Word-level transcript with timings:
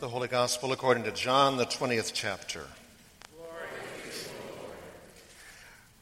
The 0.00 0.08
Holy 0.08 0.28
Gospel 0.28 0.70
according 0.70 1.02
to 1.04 1.10
John, 1.10 1.56
the 1.56 1.66
20th 1.66 2.12
chapter. 2.14 2.64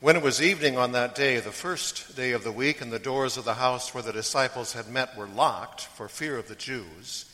When 0.00 0.16
it 0.16 0.22
was 0.22 0.42
evening 0.42 0.76
on 0.76 0.92
that 0.92 1.14
day, 1.14 1.40
the 1.40 1.50
first 1.50 2.14
day 2.14 2.32
of 2.32 2.44
the 2.44 2.52
week, 2.52 2.82
and 2.82 2.92
the 2.92 2.98
doors 2.98 3.38
of 3.38 3.46
the 3.46 3.54
house 3.54 3.94
where 3.94 4.02
the 4.02 4.12
disciples 4.12 4.74
had 4.74 4.90
met 4.90 5.16
were 5.16 5.26
locked 5.26 5.80
for 5.80 6.08
fear 6.08 6.36
of 6.36 6.46
the 6.46 6.54
Jews, 6.54 7.24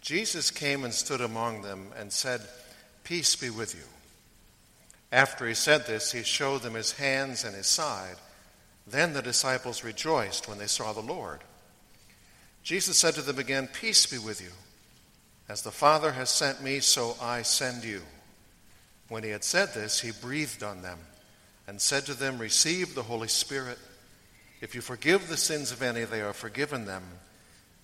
Jesus 0.00 0.50
came 0.50 0.84
and 0.84 0.94
stood 0.94 1.20
among 1.20 1.60
them 1.60 1.88
and 1.98 2.10
said, 2.10 2.40
Peace 3.04 3.36
be 3.36 3.50
with 3.50 3.74
you. 3.74 3.84
After 5.12 5.46
he 5.46 5.52
said 5.52 5.86
this, 5.86 6.12
he 6.12 6.22
showed 6.22 6.62
them 6.62 6.74
his 6.74 6.92
hands 6.92 7.44
and 7.44 7.54
his 7.54 7.66
side. 7.66 8.16
Then 8.86 9.12
the 9.12 9.20
disciples 9.20 9.84
rejoiced 9.84 10.48
when 10.48 10.56
they 10.56 10.66
saw 10.66 10.94
the 10.94 11.00
Lord. 11.00 11.40
Jesus 12.62 12.96
said 12.96 13.12
to 13.16 13.22
them 13.22 13.38
again, 13.38 13.68
Peace 13.70 14.06
be 14.06 14.16
with 14.16 14.40
you. 14.40 14.52
As 15.48 15.62
the 15.62 15.70
Father 15.70 16.12
has 16.12 16.30
sent 16.30 16.62
me, 16.62 16.80
so 16.80 17.16
I 17.20 17.42
send 17.42 17.84
you. 17.84 18.02
When 19.08 19.22
he 19.22 19.30
had 19.30 19.44
said 19.44 19.72
this, 19.74 20.00
he 20.00 20.10
breathed 20.10 20.62
on 20.62 20.82
them 20.82 20.98
and 21.68 21.80
said 21.80 22.06
to 22.06 22.14
them, 22.14 22.38
Receive 22.38 22.94
the 22.94 23.04
Holy 23.04 23.28
Spirit. 23.28 23.78
If 24.60 24.74
you 24.74 24.80
forgive 24.80 25.28
the 25.28 25.36
sins 25.36 25.70
of 25.70 25.82
any, 25.82 26.04
they 26.04 26.20
are 26.22 26.32
forgiven 26.32 26.86
them. 26.86 27.04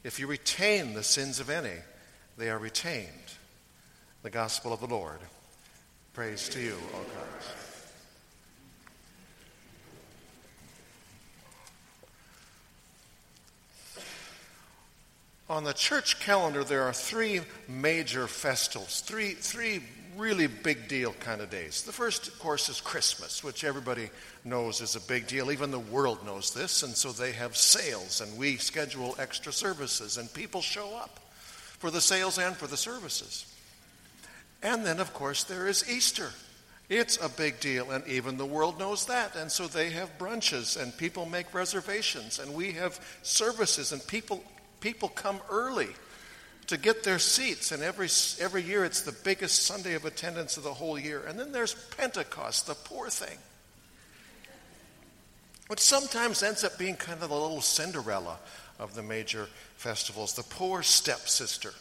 If 0.02 0.19
you 0.19 0.27
retain 0.27 0.95
the 0.95 1.05
sins 1.05 1.38
of 1.38 1.51
any, 1.51 1.79
they 2.37 2.51
are 2.51 2.59
retained. 2.59 3.09
The 4.23 4.30
Gospel 4.30 4.73
of 4.73 4.80
the 4.80 4.87
Lord. 4.87 5.21
Praise 6.15 6.49
to 6.51 6.60
you, 6.60 6.77
O 6.95 6.99
God. 6.99 7.72
On 15.51 15.64
the 15.64 15.73
church 15.73 16.20
calendar, 16.20 16.64
there 16.64 16.84
are 16.84 16.92
three 16.92 17.41
major 17.69 18.27
festivals, 18.27 19.01
three, 19.01 19.32
three 19.32 19.82
really 20.16 20.46
big 20.46 20.88
deal 20.88 21.12
kind 21.20 21.41
of 21.41 21.51
days. 21.51 21.82
The 21.82 21.92
first, 21.92 22.29
of 22.29 22.38
course, 22.38 22.68
is 22.68 22.80
Christmas, 22.80 23.43
which 23.43 23.65
everybody 23.65 24.10
knows 24.45 24.80
is 24.80 24.95
a 24.95 25.01
big 25.01 25.26
deal. 25.26 25.51
Even 25.51 25.71
the 25.71 25.79
world 25.79 26.24
knows 26.24 26.52
this, 26.52 26.82
and 26.82 26.95
so 26.95 27.12
they 27.12 27.32
have 27.32 27.57
sales, 27.57 28.21
and 28.21 28.37
we 28.38 28.57
schedule 28.57 29.16
extra 29.18 29.52
services, 29.52 30.18
and 30.18 30.32
people 30.32 30.60
show 30.60 30.95
up 30.96 31.18
for 31.79 31.90
the 31.90 32.01
sales 32.01 32.38
and 32.38 32.56
for 32.56 32.66
the 32.66 32.77
services. 32.77 33.46
And 34.62 34.87
then, 34.87 35.01
of 35.01 35.12
course, 35.12 35.45
there 35.45 35.66
is 35.66 35.90
Easter. 35.90 36.30
It's 36.88 37.16
a 37.24 37.29
big 37.29 37.59
deal, 37.59 37.90
and 37.90 38.06
even 38.06 38.37
the 38.37 38.46
world 38.46 38.79
knows 38.79 39.06
that. 39.06 39.34
And 39.34 39.51
so 39.51 39.66
they 39.66 39.90
have 39.90 40.18
brunches, 40.18 40.80
and 40.80 40.96
people 40.96 41.27
make 41.27 41.54
reservations, 41.54 42.38
and 42.38 42.54
we 42.54 42.73
have 42.73 43.01
services, 43.23 43.93
and 43.93 44.06
people 44.06 44.45
people 44.83 45.09
come 45.09 45.41
early 45.51 45.88
to 46.66 46.77
get 46.77 47.02
their 47.05 47.19
seats. 47.19 47.73
And 47.73 47.83
every, 47.83 48.09
every 48.38 48.63
year 48.63 48.85
it's 48.85 49.02
the 49.02 49.16
biggest 49.24 49.63
Sunday 49.63 49.95
of 49.95 50.05
attendance 50.05 50.59
of 50.59 50.65
the 50.65 50.74
whole 50.74 50.99
year. 50.99 51.23
And 51.27 51.39
then 51.39 51.52
there's 51.52 51.74
Pentecost, 51.97 52.66
the 52.66 52.74
poor 52.74 53.09
thing, 53.09 53.39
which 55.69 55.80
sometimes 55.80 56.43
ends 56.43 56.65
up 56.65 56.79
being 56.79 56.97
kind 56.97 57.23
of 57.23 57.30
the 57.30 57.35
little 57.35 57.63
Cinderella 57.63 58.39
of 58.79 58.95
the 58.95 59.02
major 59.02 59.49
festivals, 59.77 60.35
the 60.35 60.43
poor 60.43 60.83
stepsister 60.83 61.73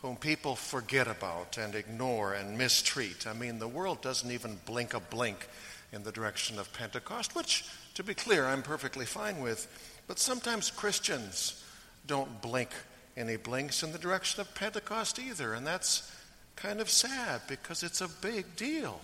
whom 0.00 0.16
people 0.16 0.54
forget 0.54 1.08
about 1.08 1.56
and 1.56 1.74
ignore 1.74 2.34
and 2.34 2.58
mistreat. 2.58 3.26
I 3.26 3.32
mean, 3.32 3.58
the 3.58 3.66
world 3.66 4.02
doesn't 4.02 4.30
even 4.30 4.58
blink 4.66 4.92
a 4.92 5.00
blink 5.00 5.48
in 5.92 6.02
the 6.02 6.12
direction 6.12 6.58
of 6.58 6.70
Pentecost, 6.74 7.34
which, 7.34 7.64
to 7.94 8.02
be 8.02 8.12
clear, 8.12 8.44
I'm 8.44 8.62
perfectly 8.62 9.06
fine 9.06 9.40
with. 9.40 9.66
But 10.06 10.18
sometimes 10.18 10.70
Christians 10.70 11.63
don't 12.06 12.42
blink 12.42 12.70
any 13.16 13.36
blinks 13.36 13.82
in 13.82 13.92
the 13.92 13.98
direction 13.98 14.40
of 14.40 14.54
Pentecost 14.54 15.18
either. 15.18 15.54
And 15.54 15.66
that's 15.66 16.10
kind 16.56 16.80
of 16.80 16.90
sad 16.90 17.42
because 17.48 17.82
it's 17.82 18.00
a 18.00 18.08
big 18.08 18.56
deal. 18.56 19.00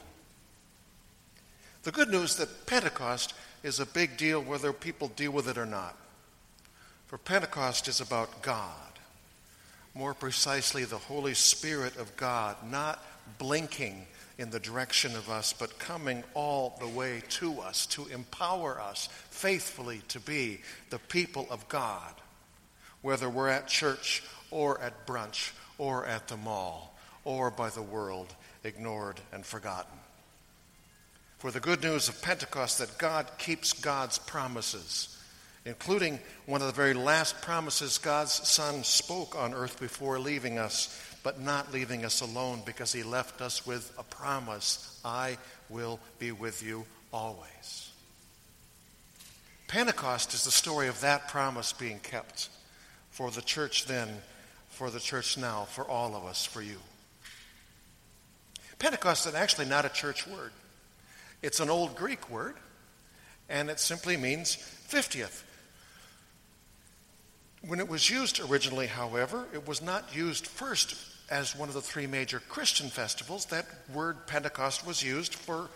The 1.83 1.92
good 1.92 2.09
news 2.09 2.37
that 2.37 2.67
Pentecost 2.67 3.34
is 3.62 3.81
a 3.81 3.87
big 3.87 4.17
deal 4.17 4.42
whether 4.42 4.73
people 4.73 5.08
deal 5.08 5.33
with 5.33 5.48
it 5.48 5.58
or 5.58 5.67
not. 5.67 5.97
For 7.07 7.19
Pentecost 7.19 7.89
is 7.89 8.01
about 8.01 8.42
God. 8.42 8.74
More 9.95 10.14
precisely, 10.14 10.85
the 10.85 10.98
Holy 10.98 11.35
Spirit 11.35 11.97
of 11.97 12.17
God, 12.17 12.57
not 12.70 13.05
blinking 13.39 14.07
in 14.39 14.51
the 14.51 14.61
direction 14.61 15.17
of 15.17 15.29
us, 15.29 15.53
but 15.53 15.79
coming 15.79 16.23
all 16.35 16.77
the 16.80 16.86
way 16.86 17.23
to 17.29 17.61
us 17.61 17.86
to 17.86 18.07
empower 18.07 18.80
us 18.80 19.08
faithfully 19.30 20.03
to 20.08 20.20
be 20.20 20.61
the 20.91 20.98
people 20.98 21.47
of 21.51 21.69
God 21.69 22.14
whether 23.02 23.28
we're 23.28 23.48
at 23.48 23.68
church 23.68 24.22
or 24.50 24.80
at 24.80 25.06
brunch 25.06 25.52
or 25.78 26.06
at 26.06 26.28
the 26.28 26.36
mall 26.36 26.94
or 27.24 27.50
by 27.50 27.70
the 27.70 27.83
world 27.83 28.34
ignored 28.64 29.20
and 29.33 29.44
forgotten. 29.44 29.98
For 31.38 31.50
the 31.50 31.61
good 31.61 31.83
news 31.83 32.08
of 32.08 32.20
Pentecost 32.20 32.78
that 32.78 32.98
God 32.98 33.27
keeps 33.38 33.72
God's 33.72 34.18
promises, 34.18 35.18
including 35.64 36.18
one 36.44 36.61
of 36.61 36.66
the 36.66 36.72
very 36.74 36.92
last 36.92 37.40
promises 37.40 37.96
God's 37.96 38.33
Son 38.46 38.84
spoke 38.84 39.34
on 39.36 39.55
earth 39.55 39.80
before 39.80 40.18
leaving 40.18 40.58
us, 40.58 41.00
but 41.22 41.40
not 41.40 41.72
leaving 41.72 42.05
us 42.05 42.20
alone 42.20 42.62
because 42.67 42.92
he 42.92 43.02
left 43.02 43.40
us 43.40 43.67
with 43.67 43.90
a 43.98 44.02
promise 44.02 45.00
I 45.02 45.38
will 45.70 45.98
be 46.18 46.32
with 46.32 46.62
you 46.62 46.84
always. 47.12 47.90
Pentecost 49.67 50.34
is 50.34 50.44
the 50.44 50.50
story 50.50 50.88
of 50.88 51.00
that 51.00 51.28
promise 51.28 51.72
being 51.72 52.00
kept 52.00 52.50
for 53.20 53.31
the 53.31 53.42
church 53.42 53.85
then, 53.85 54.08
for 54.70 54.89
the 54.89 54.98
church 54.98 55.36
now, 55.36 55.64
for 55.64 55.86
all 55.86 56.17
of 56.17 56.25
us, 56.25 56.47
for 56.47 56.63
you. 56.63 56.79
Pentecost 58.79 59.27
is 59.27 59.35
actually 59.35 59.67
not 59.67 59.85
a 59.85 59.91
church 59.91 60.27
word. 60.27 60.53
It's 61.42 61.61
an 61.61 61.69
old 61.69 61.97
Greek 61.97 62.30
word, 62.30 62.55
and 63.51 63.69
it 63.69 63.79
simply 63.79 64.17
means 64.17 64.57
50th. 64.89 65.42
When 67.61 67.79
it 67.79 67.91
was 67.91 68.09
used 68.09 68.41
originally, 68.41 68.86
however, 68.86 69.45
it 69.53 69.69
was 69.69 69.83
not 69.83 70.17
used 70.17 70.47
first 70.47 70.97
as 71.30 71.55
one 71.55 71.69
of 71.69 71.75
the 71.75 71.83
three 71.83 72.07
major 72.07 72.41
Christian 72.48 72.89
festivals. 72.89 73.45
That 73.45 73.67
word 73.92 74.29
Pentecost 74.29 74.86
was 74.86 75.03
used 75.03 75.35
for 75.35 75.69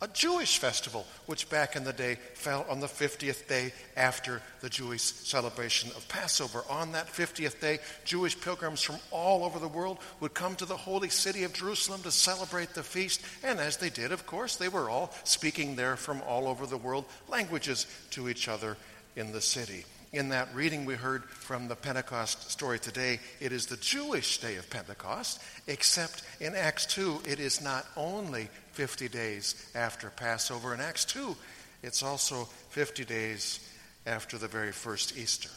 a 0.00 0.08
Jewish 0.08 0.58
festival, 0.58 1.06
which 1.26 1.50
back 1.50 1.74
in 1.74 1.82
the 1.82 1.92
day 1.92 2.18
fell 2.34 2.64
on 2.68 2.78
the 2.78 2.86
50th 2.86 3.48
day 3.48 3.72
after 3.96 4.40
the 4.60 4.68
Jewish 4.68 5.02
celebration 5.02 5.90
of 5.96 6.08
Passover. 6.08 6.62
On 6.70 6.92
that 6.92 7.08
50th 7.08 7.60
day, 7.60 7.80
Jewish 8.04 8.40
pilgrims 8.40 8.80
from 8.80 8.96
all 9.10 9.44
over 9.44 9.58
the 9.58 9.66
world 9.66 9.98
would 10.20 10.34
come 10.34 10.54
to 10.56 10.66
the 10.66 10.76
holy 10.76 11.08
city 11.08 11.42
of 11.42 11.52
Jerusalem 11.52 12.02
to 12.02 12.12
celebrate 12.12 12.74
the 12.74 12.84
feast. 12.84 13.20
And 13.42 13.58
as 13.58 13.76
they 13.76 13.90
did, 13.90 14.12
of 14.12 14.24
course, 14.24 14.54
they 14.54 14.68
were 14.68 14.88
all 14.88 15.12
speaking 15.24 15.74
there 15.74 15.96
from 15.96 16.22
all 16.22 16.46
over 16.46 16.66
the 16.66 16.76
world 16.76 17.04
languages 17.28 17.86
to 18.10 18.28
each 18.28 18.46
other 18.46 18.76
in 19.16 19.32
the 19.32 19.40
city. 19.40 19.84
In 20.12 20.30
that 20.30 20.54
reading 20.54 20.86
we 20.86 20.94
heard 20.94 21.24
from 21.24 21.68
the 21.68 21.76
Pentecost 21.76 22.50
story 22.50 22.78
today, 22.78 23.20
it 23.40 23.52
is 23.52 23.66
the 23.66 23.76
Jewish 23.76 24.38
day 24.38 24.56
of 24.56 24.70
Pentecost, 24.70 25.38
except 25.66 26.22
in 26.40 26.54
Acts 26.54 26.86
2, 26.86 27.20
it 27.28 27.38
is 27.38 27.60
not 27.60 27.84
only 27.94 28.48
50 28.72 29.08
days 29.08 29.70
after 29.74 30.08
Passover. 30.08 30.72
In 30.72 30.80
Acts 30.80 31.04
2, 31.04 31.36
it's 31.82 32.02
also 32.02 32.44
50 32.70 33.04
days 33.04 33.60
after 34.06 34.38
the 34.38 34.48
very 34.48 34.72
first 34.72 35.18
Easter. 35.18 35.50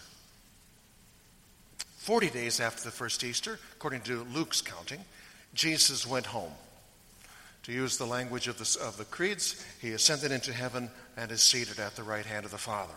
40 1.99 2.29
days 2.31 2.59
after 2.59 2.83
the 2.83 2.91
first 2.91 3.23
Easter, 3.23 3.57
according 3.73 4.01
to 4.01 4.25
Luke's 4.33 4.61
counting, 4.61 4.99
Jesus 5.53 6.05
went 6.05 6.25
home. 6.25 6.51
To 7.63 7.71
use 7.71 7.97
the 7.97 8.05
language 8.05 8.49
of 8.49 8.57
the, 8.57 8.83
of 8.83 8.97
the 8.97 9.05
creeds, 9.05 9.63
he 9.79 9.91
ascended 9.91 10.31
into 10.31 10.51
heaven 10.51 10.89
and 11.15 11.31
is 11.31 11.41
seated 11.41 11.79
at 11.79 11.95
the 11.95 12.03
right 12.03 12.25
hand 12.25 12.43
of 12.43 12.51
the 12.51 12.57
Father. 12.57 12.93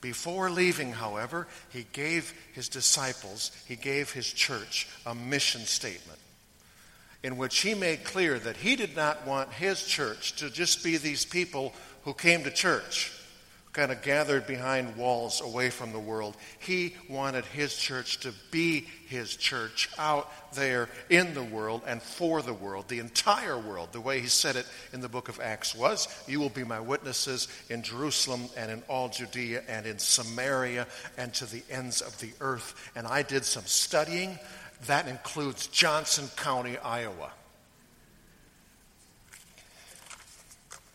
Before 0.00 0.48
leaving, 0.50 0.92
however, 0.92 1.48
he 1.70 1.86
gave 1.92 2.32
his 2.52 2.68
disciples, 2.68 3.50
he 3.66 3.76
gave 3.76 4.12
his 4.12 4.32
church 4.32 4.88
a 5.04 5.14
mission 5.14 5.62
statement 5.62 6.18
in 7.22 7.36
which 7.36 7.58
he 7.60 7.74
made 7.74 8.04
clear 8.04 8.38
that 8.38 8.56
he 8.56 8.76
did 8.76 8.94
not 8.94 9.26
want 9.26 9.52
his 9.52 9.84
church 9.84 10.36
to 10.36 10.50
just 10.50 10.84
be 10.84 10.96
these 10.96 11.24
people 11.24 11.74
who 12.04 12.14
came 12.14 12.44
to 12.44 12.50
church, 12.50 13.12
kind 13.78 13.92
of 13.92 14.02
gathered 14.02 14.44
behind 14.44 14.96
walls 14.96 15.40
away 15.40 15.70
from 15.70 15.92
the 15.92 16.00
world. 16.00 16.36
He 16.58 16.96
wanted 17.08 17.44
his 17.44 17.76
church 17.76 18.18
to 18.20 18.34
be 18.50 18.88
his 19.06 19.36
church 19.36 19.88
out 19.96 20.28
there 20.52 20.88
in 21.08 21.32
the 21.32 21.44
world 21.44 21.82
and 21.86 22.02
for 22.02 22.42
the 22.42 22.52
world, 22.52 22.88
the 22.88 22.98
entire 22.98 23.56
world. 23.56 23.90
The 23.92 24.00
way 24.00 24.18
he 24.18 24.26
said 24.26 24.56
it 24.56 24.66
in 24.92 25.00
the 25.00 25.08
book 25.08 25.28
of 25.28 25.38
Acts 25.38 25.76
was 25.76 26.08
You 26.26 26.40
will 26.40 26.48
be 26.48 26.64
my 26.64 26.80
witnesses 26.80 27.46
in 27.70 27.84
Jerusalem 27.84 28.48
and 28.56 28.72
in 28.72 28.82
all 28.88 29.10
Judea 29.10 29.62
and 29.68 29.86
in 29.86 30.00
Samaria 30.00 30.88
and 31.16 31.32
to 31.34 31.46
the 31.46 31.62
ends 31.70 32.00
of 32.00 32.18
the 32.18 32.32
earth. 32.40 32.90
And 32.96 33.06
I 33.06 33.22
did 33.22 33.44
some 33.44 33.66
studying 33.66 34.40
that 34.88 35.06
includes 35.06 35.68
Johnson 35.68 36.28
County, 36.34 36.78
Iowa. 36.78 37.30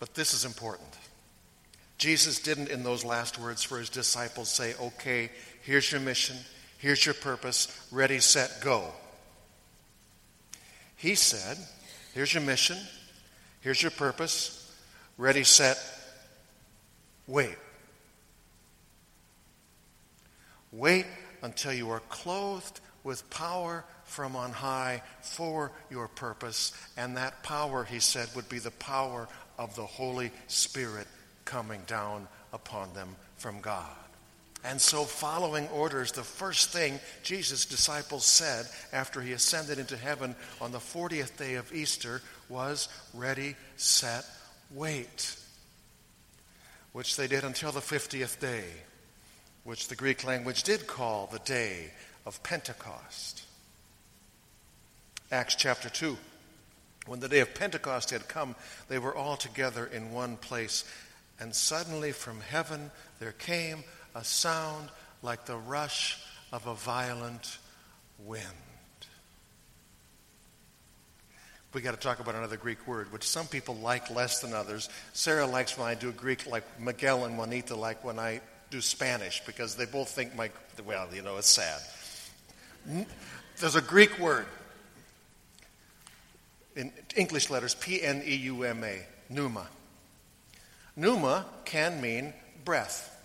But 0.02 0.16
this 0.16 0.34
is 0.34 0.44
important. 0.44 0.90
Jesus 1.98 2.40
didn't, 2.40 2.70
in 2.70 2.84
those 2.84 3.06
last 3.06 3.40
words 3.40 3.64
for 3.64 3.80
his 3.80 3.90
disciples, 3.90 4.50
say, 4.50 4.74
okay, 4.82 5.30
here's 5.62 5.92
your 5.92 6.02
mission, 6.02 6.36
here's 6.78 7.06
your 7.06 7.16
purpose, 7.16 7.88
ready, 7.92 8.20
set, 8.20 8.60
go. 8.62 8.92
He 10.96 11.16
said, 11.16 11.58
Here's 12.14 12.34
your 12.34 12.44
mission, 12.44 12.78
here's 13.62 13.82
your 13.82 13.92
purpose, 13.92 14.72
ready, 15.18 15.44
set, 15.44 15.78
wait. 17.28 17.58
Wait 20.72 21.06
until 21.42 21.74
you 21.74 21.90
are 21.90 22.02
clothed 22.02 22.80
with 23.04 23.28
power 23.32 23.84
from 24.06 24.36
on 24.36 24.52
high 24.52 25.02
for 25.22 25.72
your 25.90 26.08
purpose. 26.08 26.72
And 26.98 27.18
that 27.18 27.42
power, 27.44 27.84
he 27.84 28.00
said, 28.00 28.30
would 28.36 28.48
be 28.48 28.60
the 28.60 28.72
power 28.72 29.28
of 29.58 29.76
the 29.76 29.86
Holy 29.86 30.32
Spirit 30.48 31.08
coming 31.46 31.82
down 31.88 32.28
upon 32.52 32.94
them 32.94 33.16
from 33.38 33.60
God. 33.62 33.88
And 34.66 34.80
so, 34.80 35.04
following 35.04 35.68
orders, 35.70 36.14
the 36.14 36.24
first 36.24 36.70
thing 36.70 37.00
Jesus' 37.22 37.66
disciples 37.66 38.26
said 38.26 38.66
after 38.94 39.22
he 39.22 39.34
ascended 39.34 39.78
into 39.78 39.98
heaven 39.98 40.36
on 40.62 40.72
the 40.72 40.80
40th 40.80 41.38
day 41.38 41.56
of 41.56 41.74
Easter 41.74 42.22
was, 42.48 42.88
Ready, 43.14 43.56
set, 43.76 44.26
wait. 44.74 45.36
Which 46.94 47.18
they 47.18 47.28
did 47.28 47.44
until 47.44 47.74
the 47.74 47.82
50th 47.82 48.40
day, 48.40 48.64
which 49.66 49.90
the 49.90 49.96
Greek 49.96 50.24
language 50.24 50.64
did 50.64 50.88
call 50.88 51.28
the 51.28 51.40
day 51.40 51.92
of 52.26 52.42
Pentecost. 52.44 53.44
Acts 55.30 55.56
chapter 55.56 55.90
2. 55.90 56.18
When 57.06 57.20
the 57.20 57.28
day 57.28 57.40
of 57.42 57.54
Pentecost 57.54 58.12
had 58.12 58.30
come, 58.30 58.56
they 58.88 59.00
were 59.00 59.16
all 59.16 59.36
together 59.36 59.86
in 59.86 60.14
one 60.14 60.38
place. 60.38 60.86
And 61.40 61.54
suddenly 61.54 62.12
from 62.12 62.40
heaven 62.40 62.92
there 63.20 63.32
came 63.32 63.84
a 64.16 64.24
sound 64.24 64.90
like 65.22 65.46
the 65.46 65.58
rush 65.58 66.20
of 66.52 66.68
a 66.68 66.76
violent 66.76 67.58
wind. 68.20 68.44
We 71.74 71.82
got 71.82 71.92
to 71.92 72.00
talk 72.00 72.20
about 72.20 72.36
another 72.36 72.58
Greek 72.58 72.86
word, 72.88 73.12
which 73.12 73.24
some 73.24 73.48
people 73.48 73.76
like 73.76 74.12
less 74.12 74.42
than 74.42 74.54
others. 74.54 74.90
Sarah 75.14 75.48
likes 75.48 75.76
when 75.76 75.88
I 75.88 75.96
do 75.96 76.12
Greek, 76.12 76.46
like 76.46 76.64
Miguel 76.80 77.26
and 77.26 77.36
Juanita 77.36 77.76
like 77.76 78.04
when 78.04 78.20
I 78.20 78.42
do 78.70 78.80
Spanish, 78.80 79.42
because 79.46 79.76
they 79.76 79.86
both 79.86 80.10
think 80.10 80.36
my, 80.36 80.52
well, 80.86 81.08
you 81.12 81.24
know, 81.24 81.38
it's 81.38 81.50
sad. 81.50 81.82
There's 83.60 83.76
a 83.76 83.82
Greek 83.82 84.20
word 84.20 84.46
in 86.76 86.92
English 87.16 87.50
letters, 87.50 87.74
P 87.76 88.04
N 88.04 88.22
E 88.24 88.36
U 88.36 88.64
M 88.64 88.84
A, 88.84 89.00
pneuma. 89.30 89.62
Pneuma 89.62 89.68
can 90.96 92.02
mean 92.02 92.34
breath, 92.66 93.16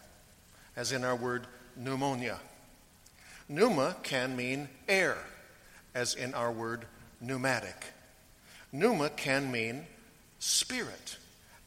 as 0.77 0.93
in 0.93 1.05
our 1.05 1.17
word 1.17 1.47
pneumonia. 1.77 2.39
Pneuma 3.49 3.97
can 4.03 4.37
mean 4.37 4.69
air, 4.89 5.17
as 5.95 6.15
in 6.15 6.35
our 6.35 6.53
word 6.53 6.85
pneumatic. 7.21 7.93
Pneuma 8.73 9.11
can 9.11 9.51
mean 9.51 9.87
spirit, 10.39 11.17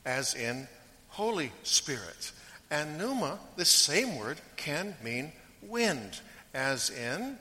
as 0.05 0.35
in 0.35 0.67
Holy 1.09 1.51
Spirit. 1.63 2.31
And 2.69 2.97
pneuma, 2.97 3.39
this 3.55 3.69
same 3.69 4.17
word, 4.17 4.39
can 4.55 4.95
mean 5.03 5.31
wind, 5.61 6.19
as 6.53 6.89
in, 6.89 7.37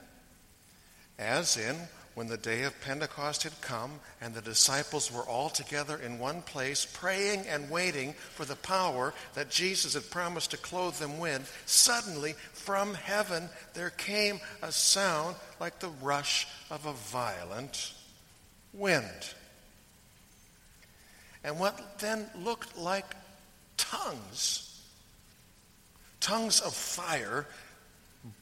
as 1.18 1.56
in 1.56 1.76
when 2.20 2.28
the 2.28 2.36
day 2.36 2.64
of 2.64 2.78
Pentecost 2.82 3.44
had 3.44 3.60
come 3.62 3.92
and 4.20 4.34
the 4.34 4.42
disciples 4.42 5.10
were 5.10 5.22
all 5.22 5.48
together 5.48 5.96
in 5.96 6.18
one 6.18 6.42
place, 6.42 6.84
praying 6.84 7.46
and 7.48 7.70
waiting 7.70 8.12
for 8.34 8.44
the 8.44 8.56
power 8.56 9.14
that 9.32 9.48
Jesus 9.48 9.94
had 9.94 10.10
promised 10.10 10.50
to 10.50 10.58
clothe 10.58 10.96
them 10.96 11.18
with, 11.18 11.50
suddenly 11.64 12.34
from 12.52 12.92
heaven 12.92 13.48
there 13.72 13.88
came 13.88 14.38
a 14.60 14.70
sound 14.70 15.34
like 15.60 15.78
the 15.78 15.88
rush 16.02 16.46
of 16.70 16.84
a 16.84 16.92
violent 16.92 17.94
wind. 18.74 19.32
And 21.42 21.58
what 21.58 22.00
then 22.00 22.26
looked 22.38 22.76
like 22.76 23.16
tongues, 23.78 24.78
tongues 26.20 26.60
of 26.60 26.74
fire, 26.74 27.46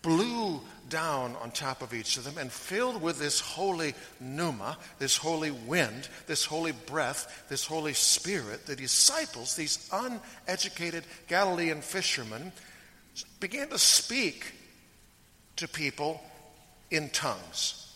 blew 0.03 0.61
down 0.89 1.37
on 1.37 1.51
top 1.51 1.83
of 1.83 1.95
each 1.95 2.17
of 2.17 2.25
them 2.25 2.39
and 2.39 2.51
filled 2.51 3.01
with 3.01 3.19
this 3.19 3.41
holy 3.41 3.95
pneuma, 4.21 4.77
this 4.99 5.17
holy 5.17 5.51
wind, 5.51 6.09
this 6.27 6.45
holy 6.45 6.73
breath, 6.73 7.45
this 7.49 7.65
holy 7.65 7.93
spirit, 7.93 8.67
the 8.67 8.75
disciples, 8.75 9.55
these 9.55 9.89
uneducated 9.93 11.05
Galilean 11.29 11.81
fishermen, 11.81 12.53
began 13.41 13.69
to 13.69 13.79
speak 13.79 14.53
to 15.57 15.69
people 15.69 16.21
in 16.91 17.11
tongues, 17.11 17.93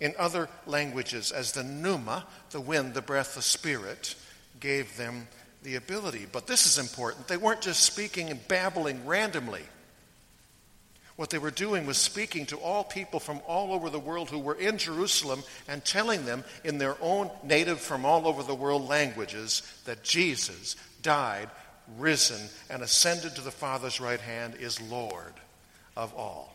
in 0.00 0.14
other 0.18 0.48
languages, 0.66 1.30
as 1.30 1.52
the 1.52 1.62
pneuma, 1.62 2.26
the 2.50 2.60
wind, 2.60 2.94
the 2.94 3.02
breath, 3.02 3.34
the 3.34 3.42
spirit, 3.42 4.14
gave 4.60 4.96
them 4.96 5.28
the 5.62 5.76
ability. 5.76 6.26
But 6.30 6.46
this 6.46 6.66
is 6.66 6.78
important. 6.78 7.28
They 7.28 7.36
weren't 7.36 7.60
just 7.60 7.80
speaking 7.80 8.30
and 8.30 8.46
babbling 8.48 9.06
randomly. 9.06 9.62
What 11.16 11.30
they 11.30 11.38
were 11.38 11.52
doing 11.52 11.86
was 11.86 11.96
speaking 11.96 12.44
to 12.46 12.56
all 12.56 12.82
people 12.82 13.20
from 13.20 13.40
all 13.46 13.72
over 13.72 13.88
the 13.88 14.00
world 14.00 14.30
who 14.30 14.40
were 14.40 14.56
in 14.56 14.78
Jerusalem 14.78 15.44
and 15.68 15.84
telling 15.84 16.24
them 16.24 16.44
in 16.64 16.78
their 16.78 16.96
own 17.00 17.30
native 17.44 17.80
from 17.80 18.04
all 18.04 18.26
over 18.26 18.42
the 18.42 18.54
world 18.54 18.88
languages 18.88 19.62
that 19.84 20.02
Jesus 20.02 20.74
died, 21.02 21.48
risen, 21.98 22.48
and 22.68 22.82
ascended 22.82 23.36
to 23.36 23.42
the 23.42 23.52
Father's 23.52 24.00
right 24.00 24.20
hand 24.20 24.56
is 24.56 24.80
Lord 24.80 25.34
of 25.96 26.12
all. 26.14 26.52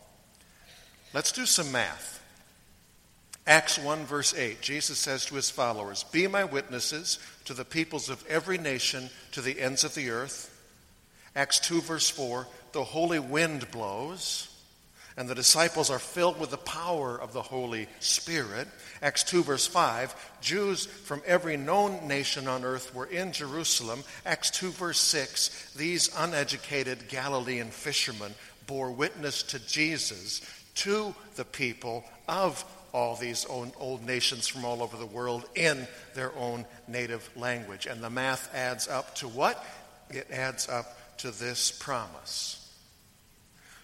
Let's 1.14 1.32
do 1.32 1.46
some 1.46 1.72
math. 1.72 2.18
Acts 3.46 3.78
1, 3.78 4.04
verse 4.04 4.34
8, 4.34 4.60
Jesus 4.60 4.98
says 4.98 5.24
to 5.26 5.36
his 5.36 5.48
followers, 5.48 6.04
Be 6.04 6.26
my 6.26 6.44
witnesses 6.44 7.18
to 7.46 7.54
the 7.54 7.64
peoples 7.64 8.10
of 8.10 8.24
every 8.28 8.58
nation 8.58 9.08
to 9.32 9.40
the 9.40 9.58
ends 9.58 9.84
of 9.84 9.94
the 9.94 10.10
earth. 10.10 10.54
Acts 11.34 11.58
2, 11.60 11.80
verse 11.80 12.10
4, 12.10 12.46
the 12.72 12.84
holy 12.84 13.18
wind 13.18 13.70
blows 13.70 14.49
and 15.20 15.28
the 15.28 15.34
disciples 15.34 15.90
are 15.90 15.98
filled 15.98 16.40
with 16.40 16.48
the 16.48 16.56
power 16.56 17.14
of 17.14 17.34
the 17.34 17.42
Holy 17.42 17.88
Spirit. 17.98 18.66
Acts 19.02 19.22
2, 19.24 19.42
verse 19.42 19.66
5 19.66 20.14
Jews 20.40 20.86
from 20.86 21.20
every 21.26 21.58
known 21.58 22.08
nation 22.08 22.48
on 22.48 22.64
earth 22.64 22.94
were 22.94 23.04
in 23.04 23.30
Jerusalem. 23.30 24.02
Acts 24.24 24.50
2, 24.52 24.70
verse 24.70 24.98
6 24.98 25.74
These 25.74 26.10
uneducated 26.16 27.08
Galilean 27.08 27.68
fishermen 27.68 28.32
bore 28.66 28.90
witness 28.90 29.42
to 29.42 29.58
Jesus 29.66 30.40
to 30.76 31.14
the 31.36 31.44
people 31.44 32.02
of 32.26 32.64
all 32.94 33.14
these 33.14 33.44
old 33.44 34.06
nations 34.06 34.48
from 34.48 34.64
all 34.64 34.82
over 34.82 34.96
the 34.96 35.04
world 35.04 35.44
in 35.54 35.86
their 36.14 36.34
own 36.34 36.64
native 36.88 37.28
language. 37.36 37.84
And 37.84 38.02
the 38.02 38.08
math 38.08 38.54
adds 38.54 38.88
up 38.88 39.14
to 39.16 39.28
what? 39.28 39.62
It 40.08 40.30
adds 40.30 40.66
up 40.66 40.96
to 41.18 41.30
this 41.30 41.70
promise 41.70 42.59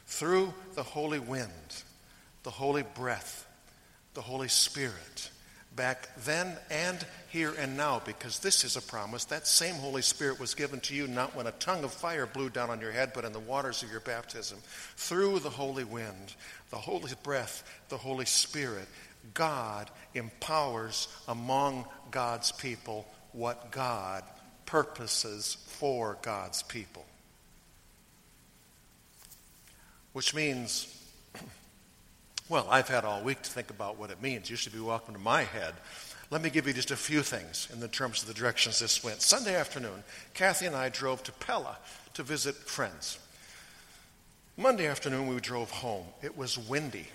through 0.07 0.55
the 0.75 0.83
holy 0.83 1.19
wind, 1.19 1.51
the 2.43 2.51
holy 2.51 2.85
breath, 2.95 3.47
the 4.15 4.23
Holy 4.23 4.49
Spirit, 4.49 5.31
back 5.75 6.09
then 6.25 6.57
and 6.71 7.05
here 7.29 7.53
and 7.59 7.77
now, 7.77 8.01
because 8.05 8.39
this 8.39 8.65
is 8.65 8.77
a 8.77 8.83
promise. 8.83 9.27
That 9.27 9.47
same 9.47 9.75
Holy 9.75 10.01
Spirit 10.01 10.41
was 10.41 10.55
given 10.55 10.81
to 10.81 10.95
you 10.95 11.07
not 11.07 11.37
when 11.37 11.47
a 11.47 11.53
tongue 11.53 11.85
of 11.85 11.93
fire 11.93 12.25
blew 12.25 12.49
down 12.49 12.71
on 12.71 12.81
your 12.81 12.93
head, 12.93 13.13
but 13.15 13.25
in 13.25 13.33
the 13.33 13.39
waters 13.39 13.83
of 13.83 13.91
your 13.91 14.01
baptism. 14.01 14.59
Through 14.97 15.41
the 15.41 15.51
holy 15.51 15.85
wind, 15.85 16.35
the 16.71 16.77
holy 16.77 17.13
breath, 17.23 17.63
the 17.91 17.99
Holy 17.99 18.25
Spirit, 18.25 18.89
God 19.35 19.91
empowers 20.15 21.09
among 21.29 21.85
God's 22.11 22.53
people 22.53 23.07
what 23.33 23.71
God 23.71 24.23
purposes 24.65 25.59
for 25.67 26.17
God's 26.23 26.63
people 26.63 27.05
which 30.17 30.35
means, 30.35 30.89
well, 32.49 32.67
I've 32.71 32.89
had 32.89 33.05
all 33.05 33.23
week 33.23 33.43
to 33.43 33.51
think 33.51 33.69
about 33.69 33.99
what 33.99 34.11
it 34.11 34.23
means. 34.23 34.49
You 34.49 34.57
should 34.57 34.73
be 34.73 34.81
welcome 34.81 35.13
to 35.13 35.21
my 35.21 35.43
head. 35.43 35.75
Let 36.31 36.41
me 36.41 36.49
give 36.49 36.67
you 36.67 36.73
just 36.73 36.91
a 36.91 36.97
few 36.97 37.21
things 37.21 37.69
in 37.71 37.81
the 37.81 37.89
terms 37.89 38.23
of 38.23 38.29
the 38.29 38.33
directions 38.33 38.79
this 38.79 39.05
went. 39.05 39.21
Sunday 39.21 39.55
afternoon, 39.55 40.03
Kathy 40.33 40.65
and 40.65 40.75
I 40.75 40.89
drove 40.89 41.23
to 41.25 41.33
Pella 41.33 41.77
to 42.15 42.23
visit 42.23 42.55
friends. 42.55 43.19
Monday 44.57 44.87
afternoon, 44.87 45.27
we 45.27 45.39
drove 45.39 45.71
home. 45.71 46.07
It 46.23 46.35
was 46.35 46.57
windy 46.57 47.09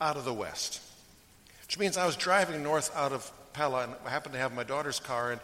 out 0.00 0.16
of 0.16 0.24
the 0.24 0.34
west, 0.34 0.82
which 1.62 1.78
means 1.78 1.96
I 1.96 2.04
was 2.04 2.16
driving 2.16 2.64
north 2.64 2.90
out 2.96 3.12
of 3.12 3.30
Pella, 3.52 3.84
and 3.84 3.94
I 4.04 4.10
happened 4.10 4.32
to 4.32 4.40
have 4.40 4.52
my 4.52 4.64
daughter's 4.64 4.98
car, 4.98 5.30
and 5.30 5.40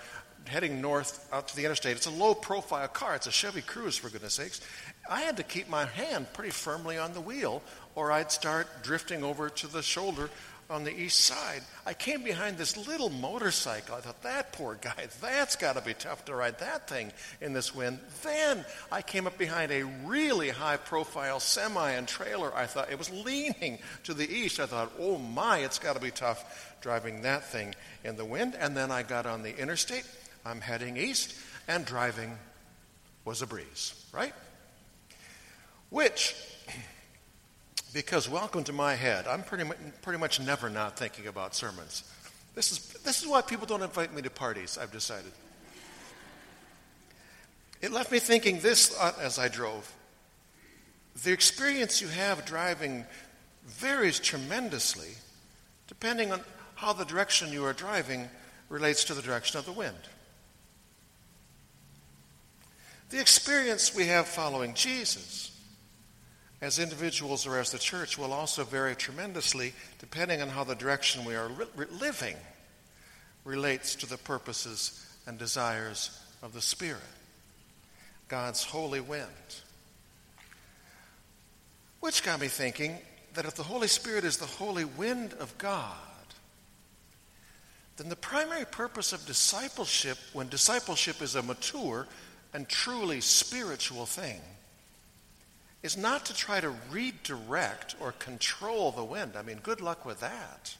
heading 0.46 0.80
north 0.80 1.28
out 1.32 1.48
to 1.48 1.56
the 1.56 1.64
interstate. 1.64 1.96
It's 1.96 2.06
a 2.06 2.10
low 2.10 2.34
profile 2.34 2.88
car. 2.88 3.14
It's 3.14 3.26
a 3.26 3.32
Chevy 3.32 3.62
Cruze, 3.62 3.98
for 3.98 4.10
goodness 4.10 4.34
sakes. 4.34 4.60
I 5.08 5.22
had 5.22 5.36
to 5.38 5.42
keep 5.42 5.68
my 5.68 5.86
hand 5.86 6.32
pretty 6.32 6.50
firmly 6.50 6.98
on 6.98 7.12
the 7.12 7.20
wheel, 7.20 7.62
or 7.94 8.12
I'd 8.12 8.32
start 8.32 8.82
drifting 8.82 9.22
over 9.22 9.50
to 9.50 9.66
the 9.66 9.82
shoulder 9.82 10.30
on 10.72 10.84
the 10.84 10.98
east 10.98 11.20
side, 11.20 11.62
I 11.84 11.92
came 11.92 12.22
behind 12.22 12.56
this 12.56 12.76
little 12.88 13.10
motorcycle. 13.10 13.94
I 13.94 14.00
thought, 14.00 14.22
that 14.22 14.52
poor 14.52 14.78
guy, 14.80 15.08
that's 15.20 15.54
got 15.56 15.76
to 15.76 15.82
be 15.82 15.92
tough 15.92 16.24
to 16.24 16.34
ride 16.34 16.58
that 16.60 16.88
thing 16.88 17.12
in 17.40 17.52
this 17.52 17.74
wind. 17.74 17.98
Then 18.22 18.64
I 18.90 19.02
came 19.02 19.26
up 19.26 19.36
behind 19.36 19.70
a 19.70 19.84
really 19.84 20.48
high 20.48 20.78
profile 20.78 21.40
semi 21.40 21.90
and 21.90 22.08
trailer. 22.08 22.54
I 22.56 22.66
thought 22.66 22.90
it 22.90 22.98
was 22.98 23.10
leaning 23.10 23.78
to 24.04 24.14
the 24.14 24.28
east. 24.28 24.60
I 24.60 24.66
thought, 24.66 24.92
oh 24.98 25.18
my, 25.18 25.58
it's 25.58 25.78
got 25.78 25.94
to 25.94 26.00
be 26.00 26.10
tough 26.10 26.74
driving 26.80 27.22
that 27.22 27.44
thing 27.44 27.74
in 28.02 28.16
the 28.16 28.24
wind. 28.24 28.56
And 28.58 28.74
then 28.76 28.90
I 28.90 29.02
got 29.02 29.26
on 29.26 29.42
the 29.42 29.56
interstate. 29.56 30.06
I'm 30.44 30.60
heading 30.60 30.96
east, 30.96 31.36
and 31.68 31.84
driving 31.84 32.36
was 33.24 33.42
a 33.42 33.46
breeze, 33.46 33.94
right? 34.12 34.32
Which 35.92 36.34
because 37.92 38.26
welcome 38.26 38.64
to 38.64 38.72
my 38.72 38.94
head. 38.94 39.26
I'm 39.26 39.42
pretty 39.42 39.64
much, 39.64 39.76
pretty 40.00 40.18
much 40.18 40.40
never 40.40 40.70
not 40.70 40.96
thinking 40.96 41.26
about 41.26 41.54
sermons. 41.54 42.10
This 42.54 42.72
is, 42.72 42.78
this 43.04 43.20
is 43.20 43.28
why 43.28 43.42
people 43.42 43.66
don't 43.66 43.82
invite 43.82 44.14
me 44.14 44.22
to 44.22 44.30
parties, 44.30 44.78
I've 44.80 44.90
decided. 44.90 45.32
It 47.82 47.92
left 47.92 48.10
me 48.10 48.20
thinking 48.20 48.60
this 48.60 48.98
as 49.20 49.38
I 49.38 49.48
drove. 49.48 49.92
The 51.24 51.32
experience 51.32 52.00
you 52.00 52.08
have 52.08 52.46
driving 52.46 53.04
varies 53.66 54.18
tremendously 54.18 55.10
depending 55.88 56.32
on 56.32 56.40
how 56.74 56.94
the 56.94 57.04
direction 57.04 57.52
you 57.52 57.66
are 57.66 57.74
driving 57.74 58.30
relates 58.70 59.04
to 59.04 59.14
the 59.14 59.20
direction 59.20 59.58
of 59.58 59.66
the 59.66 59.72
wind. 59.72 59.94
The 63.10 63.20
experience 63.20 63.94
we 63.94 64.06
have 64.06 64.26
following 64.26 64.72
Jesus 64.72 65.51
as 66.62 66.78
individuals 66.78 67.44
or 67.44 67.58
as 67.58 67.72
the 67.72 67.78
church 67.78 68.16
will 68.16 68.32
also 68.32 68.62
vary 68.62 68.94
tremendously 68.94 69.74
depending 69.98 70.40
on 70.40 70.48
how 70.48 70.62
the 70.62 70.76
direction 70.76 71.24
we 71.24 71.34
are 71.34 71.48
li- 71.48 71.86
living 72.00 72.36
relates 73.44 73.96
to 73.96 74.06
the 74.06 74.16
purposes 74.16 75.04
and 75.26 75.36
desires 75.38 76.18
of 76.40 76.54
the 76.54 76.60
Spirit, 76.60 77.02
God's 78.28 78.62
holy 78.62 79.00
wind. 79.00 79.26
Which 81.98 82.22
got 82.22 82.40
me 82.40 82.46
thinking 82.46 82.96
that 83.34 83.44
if 83.44 83.54
the 83.56 83.62
Holy 83.64 83.88
Spirit 83.88 84.24
is 84.24 84.36
the 84.36 84.46
holy 84.46 84.84
wind 84.84 85.34
of 85.40 85.56
God, 85.58 85.96
then 87.96 88.08
the 88.08 88.16
primary 88.16 88.66
purpose 88.66 89.12
of 89.12 89.26
discipleship, 89.26 90.18
when 90.32 90.48
discipleship 90.48 91.20
is 91.22 91.34
a 91.34 91.42
mature 91.42 92.06
and 92.54 92.68
truly 92.68 93.20
spiritual 93.20 94.06
thing, 94.06 94.40
is 95.82 95.96
not 95.96 96.26
to 96.26 96.34
try 96.34 96.60
to 96.60 96.74
redirect 96.90 97.96
or 98.00 98.12
control 98.12 98.92
the 98.92 99.04
wind. 99.04 99.32
I 99.36 99.42
mean, 99.42 99.58
good 99.62 99.80
luck 99.80 100.06
with 100.06 100.20
that. 100.20 100.76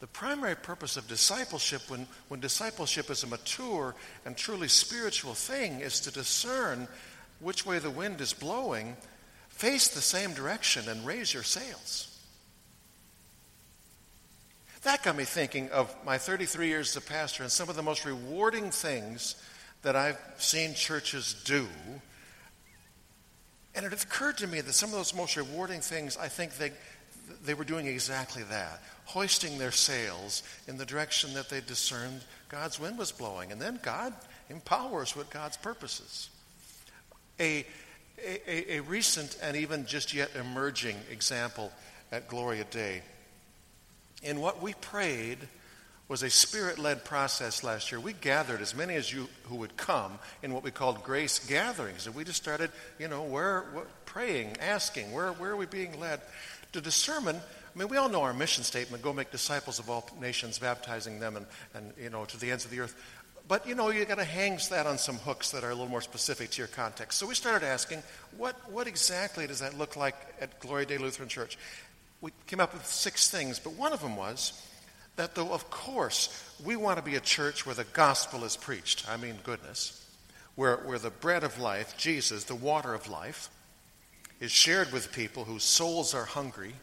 The 0.00 0.06
primary 0.06 0.54
purpose 0.54 0.96
of 0.96 1.08
discipleship, 1.08 1.82
when, 1.88 2.06
when 2.28 2.40
discipleship 2.40 3.10
is 3.10 3.22
a 3.22 3.26
mature 3.26 3.94
and 4.24 4.36
truly 4.36 4.68
spiritual 4.68 5.34
thing, 5.34 5.80
is 5.80 6.00
to 6.00 6.12
discern 6.12 6.86
which 7.40 7.66
way 7.66 7.78
the 7.78 7.90
wind 7.90 8.20
is 8.20 8.32
blowing, 8.32 8.96
face 9.48 9.88
the 9.88 10.00
same 10.00 10.34
direction, 10.34 10.88
and 10.88 11.06
raise 11.06 11.32
your 11.32 11.42
sails. 11.42 12.10
That 14.82 15.02
got 15.02 15.16
me 15.16 15.24
thinking 15.24 15.70
of 15.70 15.94
my 16.04 16.18
33 16.18 16.68
years 16.68 16.90
as 16.90 17.02
a 17.02 17.06
pastor 17.06 17.42
and 17.42 17.50
some 17.50 17.70
of 17.70 17.76
the 17.76 17.82
most 17.82 18.04
rewarding 18.04 18.70
things 18.70 19.34
that 19.80 19.96
I've 19.96 20.18
seen 20.36 20.74
churches 20.74 21.34
do 21.44 21.66
and 23.74 23.84
it 23.84 23.92
occurred 23.92 24.38
to 24.38 24.46
me 24.46 24.60
that 24.60 24.72
some 24.72 24.90
of 24.90 24.96
those 24.96 25.14
most 25.14 25.36
rewarding 25.36 25.80
things, 25.80 26.16
I 26.16 26.28
think 26.28 26.56
they, 26.56 26.72
they 27.44 27.54
were 27.54 27.64
doing 27.64 27.86
exactly 27.86 28.42
that, 28.44 28.82
hoisting 29.04 29.58
their 29.58 29.72
sails 29.72 30.42
in 30.68 30.76
the 30.76 30.86
direction 30.86 31.34
that 31.34 31.48
they 31.48 31.60
discerned 31.60 32.22
God's 32.48 32.78
wind 32.78 32.98
was 32.98 33.10
blowing. 33.10 33.50
And 33.50 33.60
then 33.60 33.80
God 33.82 34.12
empowers 34.48 35.16
with 35.16 35.28
God's 35.30 35.56
purposes. 35.56 36.28
A, 37.40 37.66
a, 38.24 38.76
a 38.76 38.80
recent 38.80 39.36
and 39.42 39.56
even 39.56 39.86
just 39.86 40.14
yet 40.14 40.30
emerging 40.38 40.96
example 41.10 41.72
at 42.12 42.28
Gloria 42.28 42.64
Dei. 42.70 43.02
In 44.22 44.40
what 44.40 44.62
we 44.62 44.74
prayed 44.74 45.38
was 46.06 46.22
a 46.22 46.30
spirit 46.30 46.78
led 46.78 47.04
process 47.04 47.64
last 47.64 47.90
year. 47.90 47.98
We 47.98 48.12
gathered 48.12 48.60
as 48.60 48.74
many 48.74 48.94
as 48.94 49.10
you 49.12 49.28
who 49.44 49.56
would 49.56 49.76
come 49.76 50.18
in 50.42 50.52
what 50.52 50.62
we 50.62 50.70
called 50.70 51.02
grace 51.02 51.38
gatherings. 51.38 52.06
And 52.06 52.14
we 52.14 52.24
just 52.24 52.42
started, 52.42 52.70
you 52.98 53.08
know, 53.08 53.22
where, 53.22 53.62
what, 53.72 54.04
praying, 54.04 54.56
asking, 54.60 55.12
where, 55.12 55.32
where 55.32 55.52
are 55.52 55.56
we 55.56 55.66
being 55.66 55.98
led? 55.98 56.20
To 56.72 56.80
discern, 56.80 57.26
I 57.28 57.78
mean, 57.78 57.88
we 57.88 57.96
all 57.96 58.08
know 58.08 58.22
our 58.22 58.34
mission 58.34 58.64
statement 58.64 59.02
go 59.02 59.12
make 59.12 59.30
disciples 59.30 59.78
of 59.78 59.88
all 59.88 60.08
nations, 60.20 60.58
baptizing 60.58 61.20
them 61.20 61.36
and, 61.36 61.46
and 61.74 61.92
you 62.00 62.10
know, 62.10 62.24
to 62.26 62.38
the 62.38 62.50
ends 62.50 62.64
of 62.64 62.70
the 62.70 62.80
earth. 62.80 62.94
But, 63.46 63.66
you 63.66 63.74
know, 63.74 63.90
you 63.90 64.04
got 64.04 64.18
to 64.18 64.24
hang 64.24 64.58
that 64.70 64.86
on 64.86 64.98
some 64.98 65.16
hooks 65.16 65.50
that 65.50 65.64
are 65.64 65.70
a 65.70 65.74
little 65.74 65.88
more 65.88 66.00
specific 66.00 66.50
to 66.50 66.58
your 66.58 66.68
context. 66.68 67.18
So 67.18 67.26
we 67.26 67.34
started 67.34 67.66
asking, 67.66 68.02
what, 68.36 68.56
what 68.70 68.86
exactly 68.86 69.46
does 69.46 69.60
that 69.60 69.76
look 69.76 69.96
like 69.96 70.16
at 70.40 70.60
Gloria 70.60 70.86
Dei 70.86 70.98
Lutheran 70.98 71.28
Church? 71.28 71.58
We 72.20 72.30
came 72.46 72.60
up 72.60 72.72
with 72.72 72.86
six 72.86 73.30
things, 73.30 73.58
but 73.58 73.74
one 73.74 73.92
of 73.92 74.00
them 74.00 74.16
was, 74.16 74.66
that 75.16 75.34
though, 75.34 75.52
of 75.52 75.70
course, 75.70 76.52
we 76.64 76.76
want 76.76 76.98
to 76.98 77.04
be 77.04 77.16
a 77.16 77.20
church 77.20 77.64
where 77.64 77.74
the 77.74 77.84
gospel 77.84 78.44
is 78.44 78.56
preached. 78.56 79.08
I 79.08 79.16
mean, 79.16 79.36
goodness. 79.42 80.00
Where, 80.56 80.76
where 80.76 80.98
the 80.98 81.10
bread 81.10 81.44
of 81.44 81.58
life, 81.58 81.96
Jesus, 81.96 82.44
the 82.44 82.54
water 82.54 82.94
of 82.94 83.08
life, 83.08 83.48
is 84.40 84.50
shared 84.50 84.92
with 84.92 85.12
people 85.12 85.44
whose 85.44 85.64
souls 85.64 86.14
are 86.14 86.24
hungry 86.24 86.74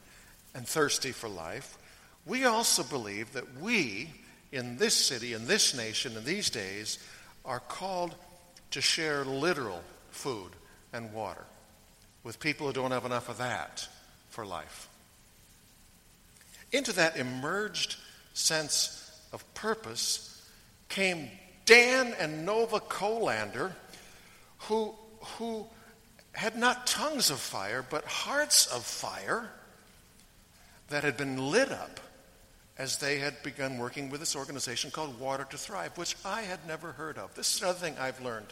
and 0.53 0.67
thirsty 0.67 1.11
for 1.11 1.29
life. 1.29 1.77
We 2.25 2.45
also 2.45 2.83
believe 2.83 3.33
that 3.33 3.59
we, 3.59 4.09
in 4.51 4.77
this 4.77 4.93
city, 4.93 5.33
in 5.33 5.47
this 5.47 5.75
nation, 5.75 6.17
in 6.17 6.25
these 6.25 6.50
days, 6.50 7.00
are 7.45 7.59
called 7.59 8.15
to 8.71 8.81
share 8.81 9.23
literal 9.23 9.81
food 10.11 10.51
and 10.93 11.13
water 11.13 11.45
with 12.23 12.39
people 12.39 12.67
who 12.67 12.73
don't 12.73 12.91
have 12.91 13.05
enough 13.05 13.29
of 13.29 13.38
that 13.38 13.88
for 14.29 14.45
life. 14.45 14.88
Into 16.71 16.93
that 16.93 17.17
emerged 17.17 17.97
sense 18.33 19.21
of 19.33 19.53
purpose 19.53 20.45
came 20.89 21.29
Dan 21.65 22.13
and 22.19 22.45
Nova 22.45 22.79
Colander, 22.79 23.75
who, 24.59 24.93
who 25.38 25.65
had 26.33 26.57
not 26.57 26.88
tongues 26.88 27.29
of 27.29 27.39
fire, 27.39 27.85
but 27.88 28.05
hearts 28.05 28.67
of 28.67 28.83
fire 28.83 29.50
that 30.89 31.03
had 31.03 31.17
been 31.17 31.38
lit 31.38 31.71
up 31.71 32.00
as 32.77 32.97
they 32.97 33.19
had 33.19 33.41
begun 33.43 33.77
working 33.77 34.09
with 34.09 34.19
this 34.19 34.35
organization 34.35 34.91
called 34.91 35.19
Water 35.19 35.45
to 35.50 35.57
Thrive, 35.57 35.97
which 35.97 36.15
I 36.25 36.41
had 36.41 36.65
never 36.67 36.93
heard 36.93 37.17
of. 37.17 37.33
This 37.35 37.55
is 37.55 37.61
another 37.61 37.79
thing 37.79 37.95
I've 38.00 38.21
learned. 38.21 38.47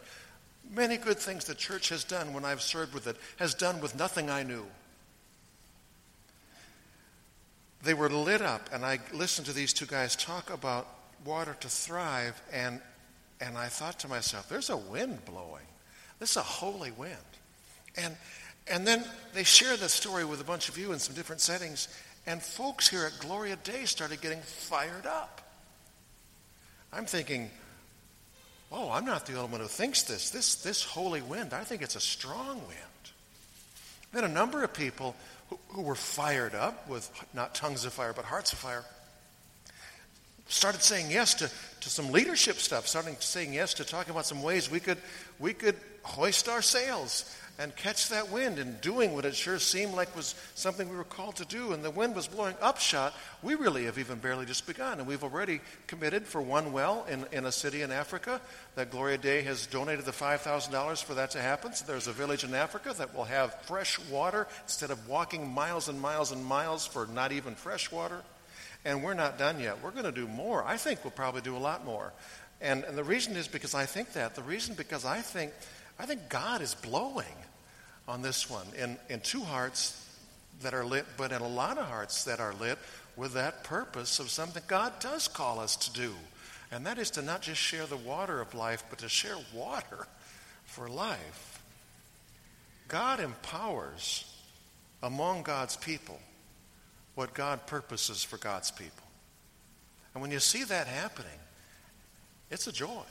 Many 0.71 0.97
good 0.97 1.17
things 1.17 1.45
the 1.45 1.55
church 1.55 1.89
has 1.89 2.03
done 2.03 2.33
when 2.33 2.45
I've 2.45 2.61
served 2.61 2.93
with 2.93 3.07
it 3.07 3.17
has 3.37 3.55
done 3.55 3.81
with 3.81 3.97
nothing 3.97 4.29
I 4.29 4.43
knew 4.43 4.65
they 7.83 7.93
were 7.93 8.09
lit 8.09 8.41
up, 8.41 8.69
and 8.73 8.85
I 8.85 8.99
listened 9.13 9.47
to 9.47 9.53
these 9.53 9.73
two 9.73 9.85
guys 9.85 10.15
talk 10.15 10.51
about 10.51 10.87
water 11.25 11.55
to 11.59 11.69
thrive, 11.69 12.41
and, 12.51 12.81
and 13.39 13.57
I 13.57 13.67
thought 13.67 13.99
to 13.99 14.07
myself, 14.07 14.49
there's 14.49 14.69
a 14.69 14.77
wind 14.77 15.23
blowing. 15.25 15.65
This 16.19 16.31
is 16.31 16.37
a 16.37 16.41
holy 16.41 16.91
wind. 16.91 17.15
And, 17.95 18.15
and 18.67 18.85
then 18.85 19.03
they 19.33 19.43
shared 19.43 19.79
the 19.79 19.89
story 19.89 20.25
with 20.25 20.41
a 20.41 20.43
bunch 20.43 20.69
of 20.69 20.77
you 20.77 20.91
in 20.91 20.99
some 20.99 21.15
different 21.15 21.41
settings, 21.41 21.87
and 22.25 22.41
folks 22.41 22.89
here 22.89 23.05
at 23.05 23.17
Gloria 23.19 23.57
Dei 23.63 23.85
started 23.85 24.21
getting 24.21 24.41
fired 24.41 25.05
up. 25.05 25.41
I'm 26.91 27.05
thinking, 27.05 27.49
oh, 28.71 28.91
I'm 28.91 29.05
not 29.05 29.25
the 29.25 29.35
only 29.35 29.51
one 29.51 29.61
who 29.61 29.67
thinks 29.67 30.03
this. 30.03 30.29
This, 30.31 30.55
this 30.55 30.83
holy 30.83 31.21
wind, 31.21 31.53
I 31.53 31.63
think 31.63 31.81
it's 31.81 31.95
a 31.95 32.01
strong 32.01 32.59
wind. 32.67 33.13
Then 34.11 34.23
a 34.23 34.29
number 34.29 34.63
of 34.63 34.73
people 34.73 35.15
who, 35.69 35.81
were 35.81 35.95
fired 35.95 36.55
up 36.55 36.87
with 36.89 37.09
not 37.33 37.55
tongues 37.55 37.85
of 37.85 37.93
fire, 37.93 38.13
but 38.13 38.25
hearts 38.25 38.53
of 38.53 38.59
fire, 38.59 38.83
started 40.47 40.81
saying 40.81 41.11
yes 41.11 41.35
to, 41.35 41.49
to 41.81 41.89
some 41.89 42.11
leadership 42.11 42.57
stuff, 42.57 42.87
starting 42.87 43.15
saying 43.19 43.53
yes 43.53 43.75
to 43.75 43.83
talking 43.83 44.11
about 44.11 44.25
some 44.25 44.41
ways 44.41 44.69
we 44.69 44.79
could, 44.79 44.97
we 45.39 45.53
could 45.53 45.75
hoist 46.03 46.47
our 46.49 46.61
sails 46.61 47.35
and 47.59 47.75
catch 47.75 48.07
that 48.07 48.31
wind 48.31 48.57
and 48.57 48.79
doing 48.79 49.13
what 49.13 49.25
it 49.25 49.35
sure 49.35 49.59
seemed 49.59 49.93
like 49.93 50.15
was 50.15 50.33
something 50.55 50.87
we 50.89 50.95
were 50.95 51.03
called 51.03 51.35
to 51.35 51.45
do. 51.45 51.73
And 51.73 51.83
the 51.83 51.91
wind 51.91 52.15
was 52.15 52.25
blowing 52.25 52.55
upshot. 52.61 53.13
We 53.43 53.55
really 53.55 53.83
have 53.83 53.99
even 53.99 54.19
barely 54.19 54.45
just 54.45 54.65
begun. 54.65 54.99
And 54.99 55.07
we've 55.07 55.25
already 55.25 55.59
committed 55.85 56.25
for 56.25 56.41
one 56.41 56.71
well 56.71 57.05
in, 57.09 57.25
in 57.33 57.45
a 57.45 57.51
city 57.51 57.81
in 57.81 57.91
Africa 57.91 58.39
that 58.75 58.91
Gloria 58.91 59.17
Dei 59.17 59.41
has 59.41 59.67
donated 59.67 60.05
the 60.05 60.11
$5,000 60.11 61.03
for 61.03 61.15
that 61.15 61.31
to 61.31 61.41
happen. 61.41 61.73
So 61.73 61.83
there's 61.85 62.07
a 62.07 62.13
village 62.13 62.45
in 62.45 62.55
Africa 62.55 62.95
that 62.97 63.13
will 63.13 63.25
have 63.25 63.53
fresh 63.63 63.99
water 64.07 64.47
instead 64.63 64.89
of 64.89 65.09
walking 65.09 65.45
miles 65.45 65.89
and 65.89 65.99
miles 65.99 66.31
and 66.31 66.43
miles 66.43 66.87
for 66.87 67.07
not 67.07 67.33
even 67.33 67.55
fresh 67.55 67.91
water. 67.91 68.21
And 68.85 69.03
we're 69.03 69.15
not 69.15 69.37
done 69.37 69.59
yet. 69.59 69.83
We're 69.83 69.91
going 69.91 70.05
to 70.05 70.13
do 70.13 70.29
more. 70.29 70.63
I 70.63 70.77
think 70.77 71.03
we'll 71.03 71.11
probably 71.11 71.41
do 71.41 71.57
a 71.57 71.59
lot 71.59 71.83
more. 71.83 72.13
And, 72.61 72.85
and 72.85 72.97
the 72.97 73.03
reason 73.03 73.35
is 73.35 73.49
because 73.49 73.75
I 73.75 73.85
think 73.85 74.13
that. 74.13 74.35
The 74.35 74.43
reason 74.43 74.75
because 74.75 75.03
I 75.03 75.19
think 75.19 75.51
I 75.99 76.05
think 76.05 76.29
God 76.29 76.61
is 76.61 76.75
blowing 76.75 77.25
on 78.09 78.23
this 78.23 78.49
one 78.49 78.65
in, 78.75 78.97
in 79.07 79.19
two 79.19 79.41
hearts 79.41 79.95
that 80.61 80.73
are 80.73 80.83
lit, 80.83 81.05
but 81.15 81.31
in 81.31 81.41
a 81.41 81.47
lot 81.47 81.77
of 81.77 81.85
hearts 81.85 82.23
that 82.23 82.39
are 82.39 82.53
lit 82.55 82.79
with 83.15 83.33
that 83.33 83.63
purpose 83.63 84.19
of 84.19 84.31
something 84.31 84.63
God 84.67 84.93
does 84.99 85.27
call 85.27 85.59
us 85.59 85.75
to 85.75 85.93
do. 85.93 86.13
And 86.71 86.85
that 86.87 86.97
is 86.97 87.11
to 87.11 87.21
not 87.21 87.41
just 87.41 87.61
share 87.61 87.85
the 87.85 87.97
water 87.97 88.41
of 88.41 88.55
life, 88.55 88.83
but 88.89 88.99
to 88.99 89.09
share 89.09 89.37
water 89.53 90.07
for 90.65 90.89
life. 90.89 91.63
God 92.87 93.19
empowers 93.19 94.25
among 95.03 95.43
God's 95.43 95.77
people 95.77 96.19
what 97.13 97.33
God 97.33 97.67
purposes 97.67 98.23
for 98.23 98.37
God's 98.37 98.71
people. 98.71 99.05
And 100.13 100.21
when 100.21 100.31
you 100.31 100.39
see 100.39 100.63
that 100.63 100.87
happening, 100.87 101.31
it's 102.49 102.65
a 102.65 102.71
joy. 102.71 103.03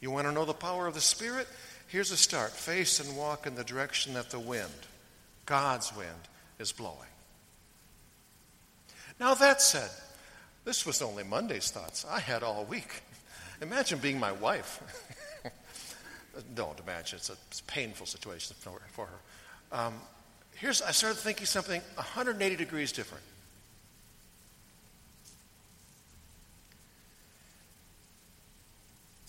You 0.00 0.10
want 0.10 0.26
to 0.26 0.32
know 0.32 0.44
the 0.44 0.54
power 0.54 0.86
of 0.86 0.94
the 0.94 1.00
Spirit? 1.00 1.48
Here's 1.88 2.10
a 2.10 2.16
start 2.16 2.50
face 2.50 3.00
and 3.00 3.16
walk 3.16 3.46
in 3.46 3.54
the 3.54 3.64
direction 3.64 4.14
that 4.14 4.30
the 4.30 4.40
wind, 4.40 4.70
God's 5.46 5.94
wind, 5.96 6.10
is 6.58 6.72
blowing. 6.72 6.96
Now, 9.20 9.34
that 9.34 9.62
said, 9.62 9.90
this 10.64 10.84
was 10.84 11.00
only 11.00 11.22
Monday's 11.22 11.70
thoughts. 11.70 12.04
I 12.08 12.20
had 12.20 12.42
all 12.42 12.64
week. 12.64 13.02
Imagine 13.62 13.98
being 13.98 14.18
my 14.18 14.32
wife. 14.32 14.82
Don't 16.54 16.78
imagine, 16.80 17.16
it's 17.16 17.30
a, 17.30 17.62
painful 17.66 18.06
situation 18.06 18.56
for, 18.58 18.72
for 18.92 19.06
her. 19.06 19.78
Um, 19.78 19.94
here's, 20.56 20.82
I 20.82 20.90
started 20.90 21.18
thinking 21.18 21.46
something 21.46 21.80
180 21.94 22.56
degrees 22.56 22.92
different. 22.92 23.24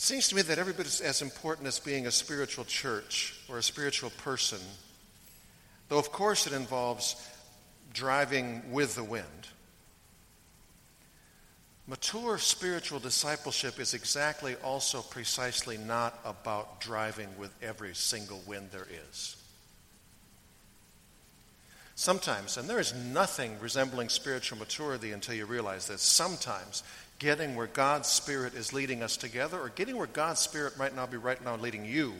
Seems 0.07 0.29
to 0.29 0.35
me 0.35 0.41
that 0.41 0.57
every 0.57 0.71
bit 0.71 1.01
as 1.01 1.21
important 1.21 1.67
as 1.67 1.79
being 1.79 2.07
a 2.07 2.11
spiritual 2.11 2.63
church 2.63 3.35
or 3.49 3.57
a 3.57 3.63
spiritual 3.63 4.09
person, 4.23 4.59
though 5.89 5.99
of 5.99 6.13
course 6.13 6.47
it 6.47 6.53
involves 6.53 7.17
driving 7.93 8.61
with 8.71 8.95
the 8.95 9.03
wind. 9.03 9.25
Mature 11.87 12.37
spiritual 12.37 12.99
discipleship 12.99 13.81
is 13.81 13.93
exactly 13.93 14.55
also 14.63 15.01
precisely 15.01 15.77
not 15.77 16.17
about 16.23 16.79
driving 16.79 17.27
with 17.37 17.51
every 17.61 17.93
single 17.93 18.41
wind 18.47 18.69
there 18.71 18.87
is. 19.09 19.35
Sometimes, 21.95 22.55
and 22.55 22.69
there 22.69 22.79
is 22.79 22.93
nothing 22.93 23.59
resembling 23.59 24.07
spiritual 24.07 24.57
maturity 24.57 25.11
until 25.11 25.35
you 25.35 25.45
realize 25.45 25.87
that 25.87 25.99
sometimes 25.99 26.83
getting 27.19 27.55
where 27.55 27.67
God's 27.67 28.07
Spirit 28.07 28.53
is 28.53 28.73
leading 28.73 29.01
us 29.01 29.17
together, 29.17 29.59
or 29.59 29.69
getting 29.69 29.97
where 29.97 30.07
God's 30.07 30.39
Spirit 30.39 30.77
might 30.77 30.95
not 30.95 31.11
be 31.11 31.17
right 31.17 31.43
now 31.43 31.55
leading 31.55 31.85
you, 31.85 32.13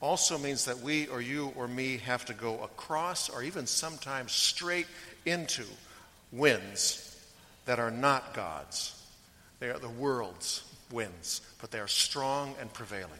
also 0.00 0.38
means 0.38 0.66
that 0.66 0.80
we 0.80 1.06
or 1.08 1.20
you 1.20 1.52
or 1.56 1.66
me 1.66 1.98
have 1.98 2.24
to 2.26 2.34
go 2.34 2.62
across 2.62 3.28
or 3.28 3.42
even 3.42 3.66
sometimes 3.66 4.32
straight 4.32 4.86
into 5.26 5.64
winds 6.30 7.04
that 7.64 7.78
are 7.78 7.90
not 7.90 8.34
God's. 8.34 8.94
They 9.60 9.70
are 9.70 9.78
the 9.78 9.88
world's 9.88 10.62
winds, 10.92 11.40
but 11.60 11.70
they 11.70 11.80
are 11.80 11.88
strong 11.88 12.54
and 12.60 12.72
prevailing. 12.72 13.10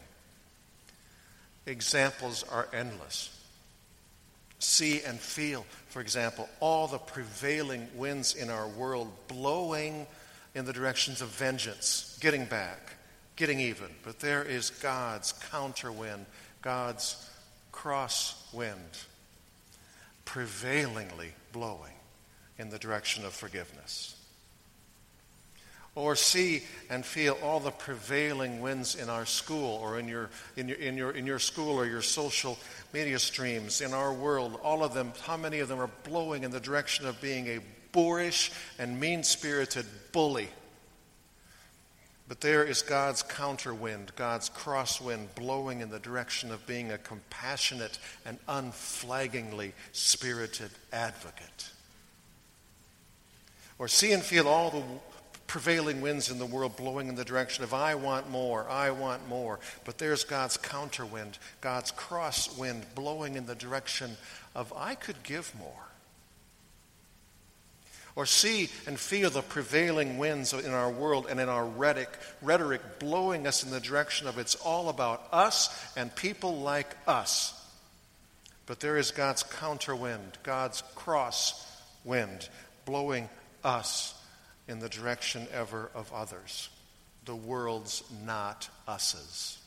Examples 1.65 2.43
are 2.49 2.67
endless. 2.73 3.35
See 4.59 5.01
and 5.03 5.19
feel, 5.19 5.65
for 5.89 6.01
example, 6.01 6.49
all 6.59 6.87
the 6.87 6.97
prevailing 6.97 7.87
winds 7.95 8.35
in 8.35 8.49
our 8.49 8.67
world 8.67 9.11
blowing 9.27 10.07
in 10.55 10.65
the 10.65 10.73
directions 10.73 11.21
of 11.21 11.29
vengeance, 11.29 12.17
getting 12.21 12.45
back, 12.45 12.95
getting 13.35 13.59
even. 13.59 13.87
But 14.03 14.19
there 14.19 14.43
is 14.43 14.69
God's 14.69 15.33
counter 15.51 15.91
wind, 15.91 16.25
God's 16.61 17.29
cross 17.71 18.47
wind, 18.53 18.97
prevailingly 20.25 21.29
blowing 21.51 21.93
in 22.57 22.69
the 22.69 22.79
direction 22.79 23.25
of 23.25 23.33
forgiveness. 23.33 24.15
Or 25.95 26.15
see 26.15 26.63
and 26.89 27.05
feel 27.05 27.37
all 27.43 27.59
the 27.59 27.71
prevailing 27.71 28.61
winds 28.61 28.95
in 28.95 29.09
our 29.09 29.25
school 29.25 29.79
or 29.81 29.99
in 29.99 30.07
your, 30.07 30.29
in, 30.55 30.69
your, 30.69 30.77
in, 30.77 30.97
your, 30.97 31.11
in 31.11 31.25
your 31.25 31.39
school 31.39 31.77
or 31.77 31.85
your 31.85 32.01
social 32.01 32.57
media 32.93 33.19
streams, 33.19 33.81
in 33.81 33.93
our 33.93 34.13
world. 34.13 34.59
All 34.63 34.83
of 34.83 34.93
them, 34.93 35.13
how 35.23 35.35
many 35.35 35.59
of 35.59 35.67
them 35.67 35.79
are 35.79 35.89
blowing 36.03 36.43
in 36.43 36.51
the 36.51 36.59
direction 36.59 37.05
of 37.05 37.19
being 37.21 37.47
a 37.47 37.59
boorish 37.91 38.51
and 38.77 38.99
mean 38.99 39.23
spirited 39.23 39.85
bully. 40.11 40.49
But 42.27 42.41
there 42.41 42.63
is 42.63 42.83
God's 42.83 43.23
counterwind, 43.23 44.15
God's 44.15 44.51
crosswind 44.51 45.33
blowing 45.33 45.81
in 45.81 45.89
the 45.89 45.97
direction 45.97 46.51
of 46.51 46.65
being 46.67 46.91
a 46.91 46.97
compassionate 46.99 47.97
and 48.23 48.37
unflaggingly 48.47 49.73
spirited 49.93 50.69
advocate. 50.93 51.71
Or 53.79 53.87
see 53.87 54.11
and 54.11 54.21
feel 54.21 54.47
all 54.47 54.69
the 54.69 54.83
prevailing 55.47 56.01
winds 56.01 56.29
in 56.29 56.37
the 56.37 56.45
world 56.45 56.77
blowing 56.77 57.07
in 57.07 57.15
the 57.15 57.25
direction 57.25 57.63
of 57.63 57.73
I 57.73 57.95
want 57.95 58.29
more, 58.29 58.69
I 58.69 58.91
want 58.91 59.27
more. 59.27 59.59
But 59.83 59.97
there's 59.97 60.23
God's 60.23 60.57
counterwind, 60.57 61.39
God's 61.61 61.91
crosswind 61.91 62.83
blowing 62.93 63.37
in 63.37 63.47
the 63.47 63.55
direction 63.55 64.15
of 64.53 64.71
I 64.77 64.93
could 64.93 65.23
give 65.23 65.51
more 65.57 65.88
or 68.19 68.25
see 68.25 68.67
and 68.85 68.99
feel 68.99 69.29
the 69.29 69.41
prevailing 69.41 70.17
winds 70.17 70.51
in 70.51 70.73
our 70.73 70.91
world 70.91 71.25
and 71.29 71.39
in 71.39 71.47
our 71.47 71.65
rhetoric, 71.65 72.09
rhetoric 72.41 72.81
blowing 72.99 73.47
us 73.47 73.63
in 73.63 73.71
the 73.71 73.79
direction 73.79 74.27
of 74.27 74.37
it's 74.37 74.55
all 74.55 74.89
about 74.89 75.25
us 75.31 75.89
and 75.95 76.13
people 76.17 76.59
like 76.59 76.97
us. 77.07 77.53
But 78.65 78.81
there 78.81 78.97
is 78.97 79.11
God's 79.11 79.43
counterwind, 79.43 80.33
God's 80.43 80.83
cross 80.95 81.65
wind, 82.03 82.49
blowing 82.83 83.29
us 83.63 84.13
in 84.67 84.79
the 84.79 84.89
direction 84.89 85.47
ever 85.53 85.89
of 85.95 86.11
others. 86.11 86.67
The 87.23 87.37
world's 87.37 88.03
not 88.25 88.67
us's. 88.85 89.59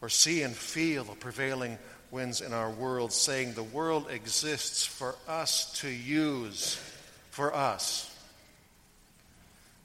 Or 0.00 0.08
see 0.08 0.40
and 0.40 0.56
feel 0.56 1.04
the 1.04 1.12
prevailing 1.12 1.76
winds 2.10 2.40
in 2.40 2.52
our 2.52 2.70
world, 2.70 3.12
saying 3.12 3.52
the 3.52 3.62
world 3.62 4.08
exists 4.10 4.86
for 4.86 5.14
us 5.26 5.72
to 5.80 5.88
use, 5.88 6.80
for 7.30 7.54
us. 7.54 8.14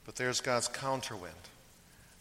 But 0.04 0.16
there's 0.16 0.40
God's 0.40 0.68
counterwind, 0.68 1.30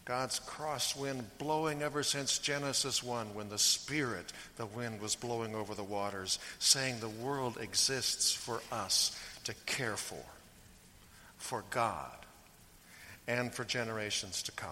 God's 0.06 0.40
crosswind 0.42 1.24
blowing 1.38 1.82
ever 1.82 2.04
since 2.04 2.40
Genesis 2.40 3.04
1, 3.04 3.34
when 3.34 3.50
the 3.50 3.58
Spirit, 3.58 4.32
the 4.58 4.66
wind, 4.66 5.02
was 5.02 5.16
blowing 5.16 5.56
over 5.56 5.76
the 5.76 5.84
waters, 5.84 6.40
saying 6.60 7.00
the 7.00 7.10
world 7.10 7.58
exists 7.60 8.34
for 8.34 8.62
us 8.72 9.18
to 9.46 9.54
care 9.66 9.98
for, 9.98 10.24
for 11.38 11.64
God, 11.70 12.12
and 13.28 13.54
for 13.54 13.64
generations 13.64 14.44
to 14.44 14.52
come. 14.54 14.70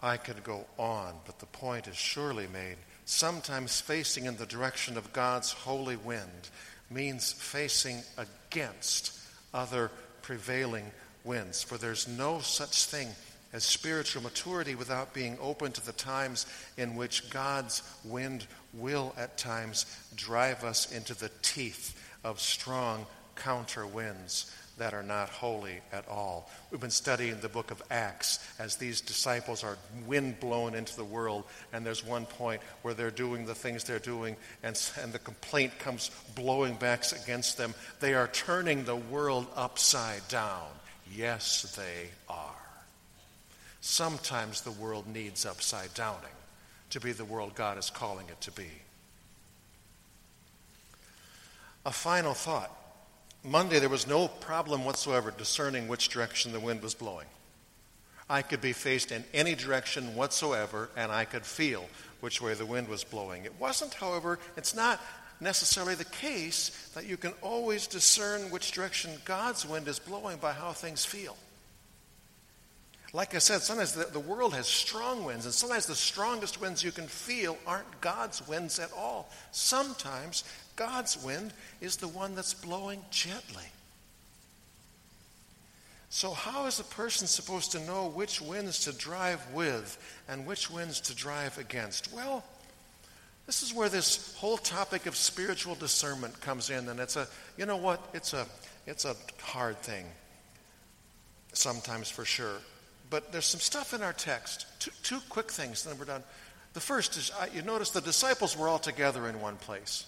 I 0.00 0.16
could 0.16 0.44
go 0.44 0.64
on, 0.78 1.14
but 1.26 1.38
the 1.38 1.46
point 1.46 1.88
is 1.88 1.96
surely 1.96 2.46
made 2.46 2.76
sometimes 3.04 3.80
facing 3.80 4.26
in 4.26 4.36
the 4.36 4.46
direction 4.46 4.98
of 4.98 5.12
God's 5.14 5.50
holy 5.50 5.96
wind 5.96 6.50
means 6.90 7.32
facing 7.32 8.02
against 8.18 9.18
other 9.54 9.90
prevailing 10.20 10.90
winds. 11.24 11.62
For 11.62 11.78
there's 11.78 12.06
no 12.06 12.40
such 12.40 12.84
thing 12.84 13.08
as 13.54 13.64
spiritual 13.64 14.22
maturity 14.22 14.74
without 14.74 15.14
being 15.14 15.38
open 15.40 15.72
to 15.72 15.84
the 15.84 15.92
times 15.92 16.44
in 16.76 16.96
which 16.96 17.30
God's 17.30 17.82
wind 18.04 18.46
will 18.74 19.14
at 19.16 19.38
times 19.38 19.86
drive 20.14 20.62
us 20.64 20.92
into 20.92 21.14
the 21.14 21.30
teeth 21.40 21.98
of 22.24 22.40
strong 22.40 23.06
counter 23.36 23.86
winds 23.86 24.52
that 24.78 24.94
are 24.94 25.02
not 25.02 25.28
holy 25.28 25.80
at 25.92 26.08
all. 26.08 26.48
We've 26.70 26.80
been 26.80 26.90
studying 26.90 27.38
the 27.40 27.48
book 27.48 27.70
of 27.70 27.82
Acts 27.90 28.38
as 28.58 28.76
these 28.76 29.00
disciples 29.00 29.62
are 29.62 29.76
wind 30.06 30.40
blown 30.40 30.74
into 30.74 30.96
the 30.96 31.04
world, 31.04 31.44
and 31.72 31.84
there's 31.84 32.04
one 32.04 32.26
point 32.26 32.62
where 32.82 32.94
they're 32.94 33.10
doing 33.10 33.44
the 33.44 33.54
things 33.54 33.84
they're 33.84 33.98
doing, 33.98 34.36
and, 34.62 34.80
and 35.02 35.12
the 35.12 35.18
complaint 35.18 35.78
comes 35.78 36.10
blowing 36.34 36.74
back 36.74 37.04
against 37.12 37.58
them. 37.58 37.74
They 38.00 38.14
are 38.14 38.28
turning 38.28 38.84
the 38.84 38.96
world 38.96 39.46
upside 39.54 40.26
down. 40.28 40.66
Yes, 41.14 41.76
they 41.76 42.10
are. 42.28 42.54
Sometimes 43.80 44.62
the 44.62 44.72
world 44.72 45.06
needs 45.06 45.46
upside 45.46 45.94
downing 45.94 46.24
to 46.90 47.00
be 47.00 47.12
the 47.12 47.24
world 47.24 47.54
God 47.54 47.78
is 47.78 47.90
calling 47.90 48.26
it 48.28 48.40
to 48.42 48.52
be. 48.52 48.68
A 51.86 51.92
final 51.92 52.34
thought 52.34 52.70
Monday, 53.44 53.78
there 53.78 53.88
was 53.88 54.06
no 54.06 54.28
problem 54.28 54.84
whatsoever 54.84 55.30
discerning 55.30 55.88
which 55.88 56.08
direction 56.08 56.52
the 56.52 56.60
wind 56.60 56.82
was 56.82 56.94
blowing. 56.94 57.26
I 58.28 58.42
could 58.42 58.60
be 58.60 58.72
faced 58.72 59.10
in 59.10 59.24
any 59.32 59.54
direction 59.54 60.14
whatsoever, 60.14 60.90
and 60.96 61.10
I 61.10 61.24
could 61.24 61.46
feel 61.46 61.86
which 62.20 62.42
way 62.42 62.54
the 62.54 62.66
wind 62.66 62.88
was 62.88 63.04
blowing. 63.04 63.44
It 63.44 63.58
wasn't, 63.58 63.94
however, 63.94 64.38
it's 64.56 64.74
not 64.74 65.00
necessarily 65.40 65.94
the 65.94 66.04
case 66.04 66.90
that 66.94 67.06
you 67.06 67.16
can 67.16 67.32
always 67.42 67.86
discern 67.86 68.50
which 68.50 68.72
direction 68.72 69.12
God's 69.24 69.64
wind 69.64 69.88
is 69.88 69.98
blowing 69.98 70.36
by 70.38 70.52
how 70.52 70.72
things 70.72 71.04
feel. 71.04 71.36
Like 73.14 73.34
I 73.34 73.38
said, 73.38 73.62
sometimes 73.62 73.92
the, 73.92 74.04
the 74.04 74.20
world 74.20 74.52
has 74.52 74.66
strong 74.66 75.24
winds, 75.24 75.46
and 75.46 75.54
sometimes 75.54 75.86
the 75.86 75.94
strongest 75.94 76.60
winds 76.60 76.84
you 76.84 76.92
can 76.92 77.06
feel 77.06 77.56
aren't 77.66 78.00
God's 78.02 78.46
winds 78.46 78.78
at 78.78 78.92
all. 78.92 79.30
Sometimes 79.50 80.44
God's 80.78 81.22
wind 81.22 81.52
is 81.80 81.96
the 81.96 82.06
one 82.06 82.36
that's 82.36 82.54
blowing 82.54 83.04
gently. 83.10 83.64
So, 86.08 86.30
how 86.30 86.66
is 86.66 86.78
a 86.78 86.84
person 86.84 87.26
supposed 87.26 87.72
to 87.72 87.80
know 87.80 88.06
which 88.08 88.40
winds 88.40 88.84
to 88.84 88.96
drive 88.96 89.44
with 89.52 89.98
and 90.28 90.46
which 90.46 90.70
winds 90.70 91.00
to 91.02 91.14
drive 91.14 91.58
against? 91.58 92.12
Well, 92.14 92.44
this 93.44 93.62
is 93.62 93.74
where 93.74 93.88
this 93.88 94.34
whole 94.36 94.56
topic 94.56 95.06
of 95.06 95.16
spiritual 95.16 95.74
discernment 95.74 96.40
comes 96.40 96.70
in, 96.70 96.88
and 96.88 97.00
it's 97.00 97.16
a, 97.16 97.26
you 97.56 97.66
know 97.66 97.76
what, 97.76 98.00
it's 98.14 98.32
a, 98.32 98.46
it's 98.86 99.04
a 99.04 99.16
hard 99.42 99.78
thing, 99.78 100.06
sometimes 101.52 102.08
for 102.08 102.24
sure. 102.24 102.58
But 103.10 103.32
there's 103.32 103.46
some 103.46 103.60
stuff 103.60 103.94
in 103.94 104.02
our 104.02 104.12
text. 104.12 104.66
Two, 104.78 104.92
two 105.02 105.20
quick 105.28 105.50
things, 105.50 105.82
then 105.82 105.98
we're 105.98 106.04
done. 106.04 106.22
The 106.72 106.80
first 106.80 107.16
is, 107.16 107.32
you 107.52 107.62
notice 107.62 107.90
the 107.90 108.00
disciples 108.00 108.56
were 108.56 108.68
all 108.68 108.78
together 108.78 109.28
in 109.28 109.40
one 109.40 109.56
place. 109.56 110.06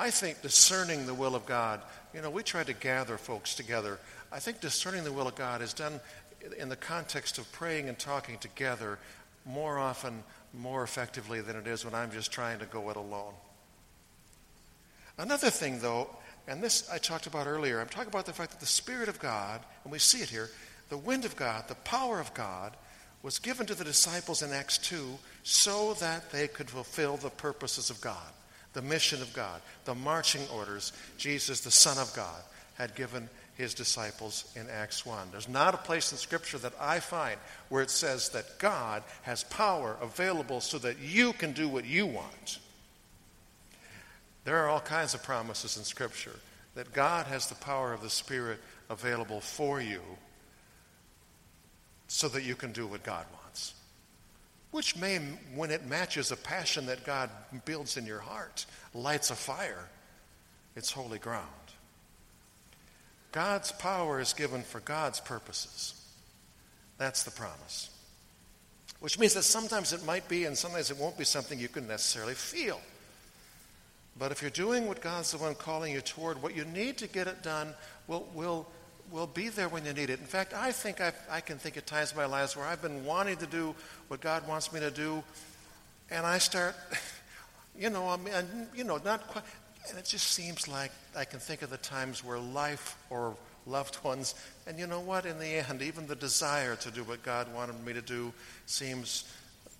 I 0.00 0.10
think 0.10 0.40
discerning 0.40 1.04
the 1.04 1.12
will 1.12 1.34
of 1.34 1.44
God, 1.44 1.82
you 2.14 2.22
know, 2.22 2.30
we 2.30 2.42
try 2.42 2.64
to 2.64 2.72
gather 2.72 3.18
folks 3.18 3.54
together. 3.54 3.98
I 4.32 4.38
think 4.38 4.62
discerning 4.62 5.04
the 5.04 5.12
will 5.12 5.28
of 5.28 5.34
God 5.34 5.60
is 5.60 5.74
done 5.74 6.00
in 6.58 6.70
the 6.70 6.76
context 6.76 7.36
of 7.36 7.52
praying 7.52 7.86
and 7.86 7.98
talking 7.98 8.38
together 8.38 8.98
more 9.44 9.78
often, 9.78 10.24
more 10.54 10.82
effectively 10.82 11.42
than 11.42 11.54
it 11.54 11.66
is 11.66 11.84
when 11.84 11.94
I'm 11.94 12.10
just 12.10 12.32
trying 12.32 12.60
to 12.60 12.64
go 12.64 12.88
it 12.88 12.96
alone. 12.96 13.34
Another 15.18 15.50
thing, 15.50 15.80
though, 15.80 16.08
and 16.48 16.62
this 16.62 16.88
I 16.90 16.96
talked 16.96 17.26
about 17.26 17.46
earlier, 17.46 17.78
I'm 17.78 17.88
talking 17.88 18.08
about 18.08 18.24
the 18.24 18.32
fact 18.32 18.52
that 18.52 18.60
the 18.60 18.64
Spirit 18.64 19.10
of 19.10 19.18
God, 19.18 19.60
and 19.84 19.92
we 19.92 19.98
see 19.98 20.22
it 20.22 20.30
here, 20.30 20.48
the 20.88 20.96
wind 20.96 21.26
of 21.26 21.36
God, 21.36 21.68
the 21.68 21.74
power 21.74 22.20
of 22.20 22.32
God, 22.32 22.74
was 23.22 23.38
given 23.38 23.66
to 23.66 23.74
the 23.74 23.84
disciples 23.84 24.40
in 24.40 24.50
Acts 24.50 24.78
2 24.78 25.18
so 25.42 25.92
that 25.94 26.32
they 26.32 26.48
could 26.48 26.70
fulfill 26.70 27.18
the 27.18 27.28
purposes 27.28 27.90
of 27.90 28.00
God, 28.00 28.32
the 28.72 28.82
mission 28.82 29.20
of 29.22 29.32
God, 29.32 29.60
the 29.84 29.94
marching 29.94 30.42
orders 30.54 30.92
Jesus, 31.16 31.60
the 31.60 31.70
Son 31.70 31.98
of 31.98 32.12
God, 32.14 32.42
had 32.74 32.94
given 32.94 33.28
his 33.56 33.74
disciples 33.74 34.50
in 34.56 34.68
Acts 34.70 35.04
1. 35.04 35.28
There's 35.32 35.48
not 35.48 35.74
a 35.74 35.78
place 35.78 36.12
in 36.12 36.18
Scripture 36.18 36.58
that 36.58 36.72
I 36.80 37.00
find 37.00 37.38
where 37.68 37.82
it 37.82 37.90
says 37.90 38.30
that 38.30 38.58
God 38.58 39.02
has 39.22 39.44
power 39.44 39.96
available 40.00 40.60
so 40.60 40.78
that 40.78 40.98
you 40.98 41.32
can 41.34 41.52
do 41.52 41.68
what 41.68 41.84
you 41.84 42.06
want. 42.06 42.58
There 44.44 44.56
are 44.56 44.68
all 44.68 44.80
kinds 44.80 45.12
of 45.14 45.22
promises 45.22 45.76
in 45.76 45.84
Scripture 45.84 46.36
that 46.74 46.92
God 46.92 47.26
has 47.26 47.48
the 47.48 47.54
power 47.56 47.92
of 47.92 48.02
the 48.02 48.08
Spirit 48.08 48.60
available 48.88 49.40
for 49.40 49.80
you 49.80 50.00
so 52.08 52.28
that 52.28 52.42
you 52.42 52.54
can 52.54 52.72
do 52.72 52.86
what 52.86 53.02
God 53.02 53.26
wants. 53.30 53.39
Which 54.70 54.96
may, 54.96 55.18
when 55.54 55.70
it 55.70 55.86
matches 55.86 56.30
a 56.30 56.36
passion 56.36 56.86
that 56.86 57.04
God 57.04 57.30
builds 57.64 57.96
in 57.96 58.06
your 58.06 58.20
heart, 58.20 58.66
lights 58.94 59.30
a 59.30 59.34
fire, 59.34 59.88
it's 60.76 60.92
holy 60.92 61.18
ground. 61.18 61.46
God's 63.32 63.72
power 63.72 64.20
is 64.20 64.32
given 64.32 64.62
for 64.62 64.80
God's 64.80 65.20
purposes. 65.20 65.94
That's 66.98 67.22
the 67.22 67.30
promise. 67.30 67.90
Which 69.00 69.18
means 69.18 69.34
that 69.34 69.42
sometimes 69.42 69.92
it 69.92 70.04
might 70.04 70.28
be 70.28 70.44
and 70.44 70.56
sometimes 70.56 70.90
it 70.90 70.98
won't 70.98 71.16
be 71.16 71.24
something 71.24 71.58
you 71.58 71.68
can 71.68 71.88
necessarily 71.88 72.34
feel. 72.34 72.80
But 74.18 74.32
if 74.32 74.42
you're 74.42 74.50
doing 74.50 74.86
what 74.86 75.00
God's 75.00 75.32
the 75.32 75.38
one 75.38 75.54
calling 75.54 75.94
you 75.94 76.00
toward, 76.00 76.42
what 76.42 76.54
you 76.54 76.64
need 76.64 76.98
to 76.98 77.06
get 77.06 77.26
it 77.26 77.42
done 77.42 77.74
will, 78.06 78.28
will, 78.34 78.66
will 79.10 79.26
be 79.26 79.48
there 79.48 79.68
when 79.68 79.84
you 79.84 79.92
need 79.92 80.10
it. 80.10 80.20
In 80.20 80.26
fact, 80.26 80.54
I 80.54 80.72
think 80.72 81.00
I've, 81.00 81.18
i 81.30 81.40
can 81.40 81.58
think 81.58 81.76
of 81.76 81.86
times 81.86 82.12
in 82.12 82.18
my 82.18 82.26
lives 82.26 82.56
where 82.56 82.66
I've 82.66 82.82
been 82.82 83.04
wanting 83.04 83.36
to 83.38 83.46
do 83.46 83.74
what 84.08 84.20
God 84.20 84.46
wants 84.46 84.72
me 84.72 84.80
to 84.80 84.90
do, 84.90 85.22
and 86.10 86.26
I 86.26 86.38
start, 86.38 86.74
you 87.78 87.90
know, 87.90 88.08
I 88.08 88.16
mean, 88.16 88.34
you 88.74 88.84
know, 88.84 89.00
not 89.04 89.26
quite, 89.26 89.44
and 89.88 89.98
it 89.98 90.04
just 90.04 90.28
seems 90.28 90.68
like 90.68 90.92
I 91.16 91.24
can 91.24 91.40
think 91.40 91.62
of 91.62 91.70
the 91.70 91.78
times 91.78 92.24
where 92.24 92.38
life 92.38 92.96
or 93.08 93.36
loved 93.66 94.02
ones, 94.04 94.34
and 94.66 94.78
you 94.78 94.86
know 94.86 95.00
what, 95.00 95.26
in 95.26 95.38
the 95.38 95.46
end, 95.46 95.82
even 95.82 96.06
the 96.06 96.16
desire 96.16 96.76
to 96.76 96.90
do 96.90 97.04
what 97.04 97.22
God 97.22 97.52
wanted 97.54 97.84
me 97.84 97.92
to 97.92 98.02
do 98.02 98.32
seems 98.66 99.24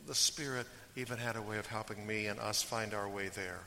the 0.07 0.15
Spirit 0.15 0.67
even 0.97 1.19
had 1.19 1.37
a 1.37 1.43
way 1.43 1.59
of 1.59 1.67
helping 1.67 2.07
me 2.07 2.27
and 2.27 2.41
us 2.41 2.63
find 2.63 2.95
our 2.95 3.09
way 3.09 3.29
there. 3.29 3.61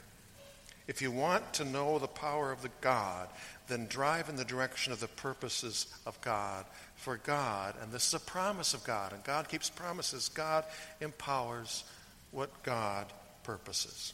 If 0.88 1.02
you 1.02 1.12
want 1.12 1.54
to 1.54 1.66
know 1.66 1.98
the 1.98 2.08
power 2.08 2.52
of 2.52 2.62
the 2.62 2.72
God, 2.82 3.30
then 3.68 3.88
drive 3.88 4.28
in 4.30 4.36
the 4.36 4.44
direction 4.44 4.92
of 4.92 5.00
the 5.00 5.08
purposes 5.08 5.88
of 6.06 6.20
God. 6.22 6.66
For 6.96 7.18
God, 7.18 7.76
and 7.82 7.92
this 7.92 8.08
is 8.08 8.14
a 8.14 8.20
promise 8.20 8.74
of 8.74 8.84
God, 8.84 9.14
and 9.14 9.24
God 9.24 9.50
keeps 9.50 9.70
promises, 9.70 10.30
God 10.30 10.64
empowers 11.02 11.84
what 12.32 12.64
God 12.64 13.08
purposes. 13.44 14.14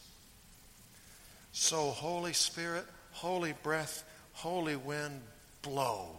So, 1.52 1.90
Holy 1.90 2.34
Spirit, 2.34 2.86
Holy 3.12 3.54
breath, 3.64 4.04
Holy 4.34 4.76
wind, 4.76 5.22
blow. 5.62 6.10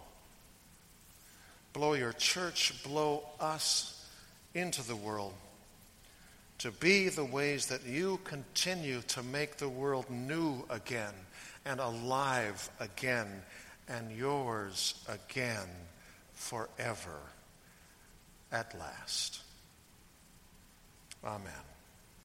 Blow 1.72 1.94
your 1.94 2.12
church, 2.12 2.82
blow 2.82 3.22
us 3.40 4.04
into 4.54 4.86
the 4.86 4.96
world 4.96 5.34
to 6.60 6.70
be 6.72 7.08
the 7.08 7.24
ways 7.24 7.66
that 7.66 7.86
you 7.86 8.20
continue 8.24 9.00
to 9.08 9.22
make 9.22 9.56
the 9.56 9.68
world 9.68 10.04
new 10.10 10.62
again 10.68 11.14
and 11.64 11.80
alive 11.80 12.68
again 12.80 13.26
and 13.88 14.12
yours 14.12 14.94
again 15.08 15.68
forever 16.34 17.18
at 18.52 18.78
last. 18.78 19.40
Amen. 21.24 21.69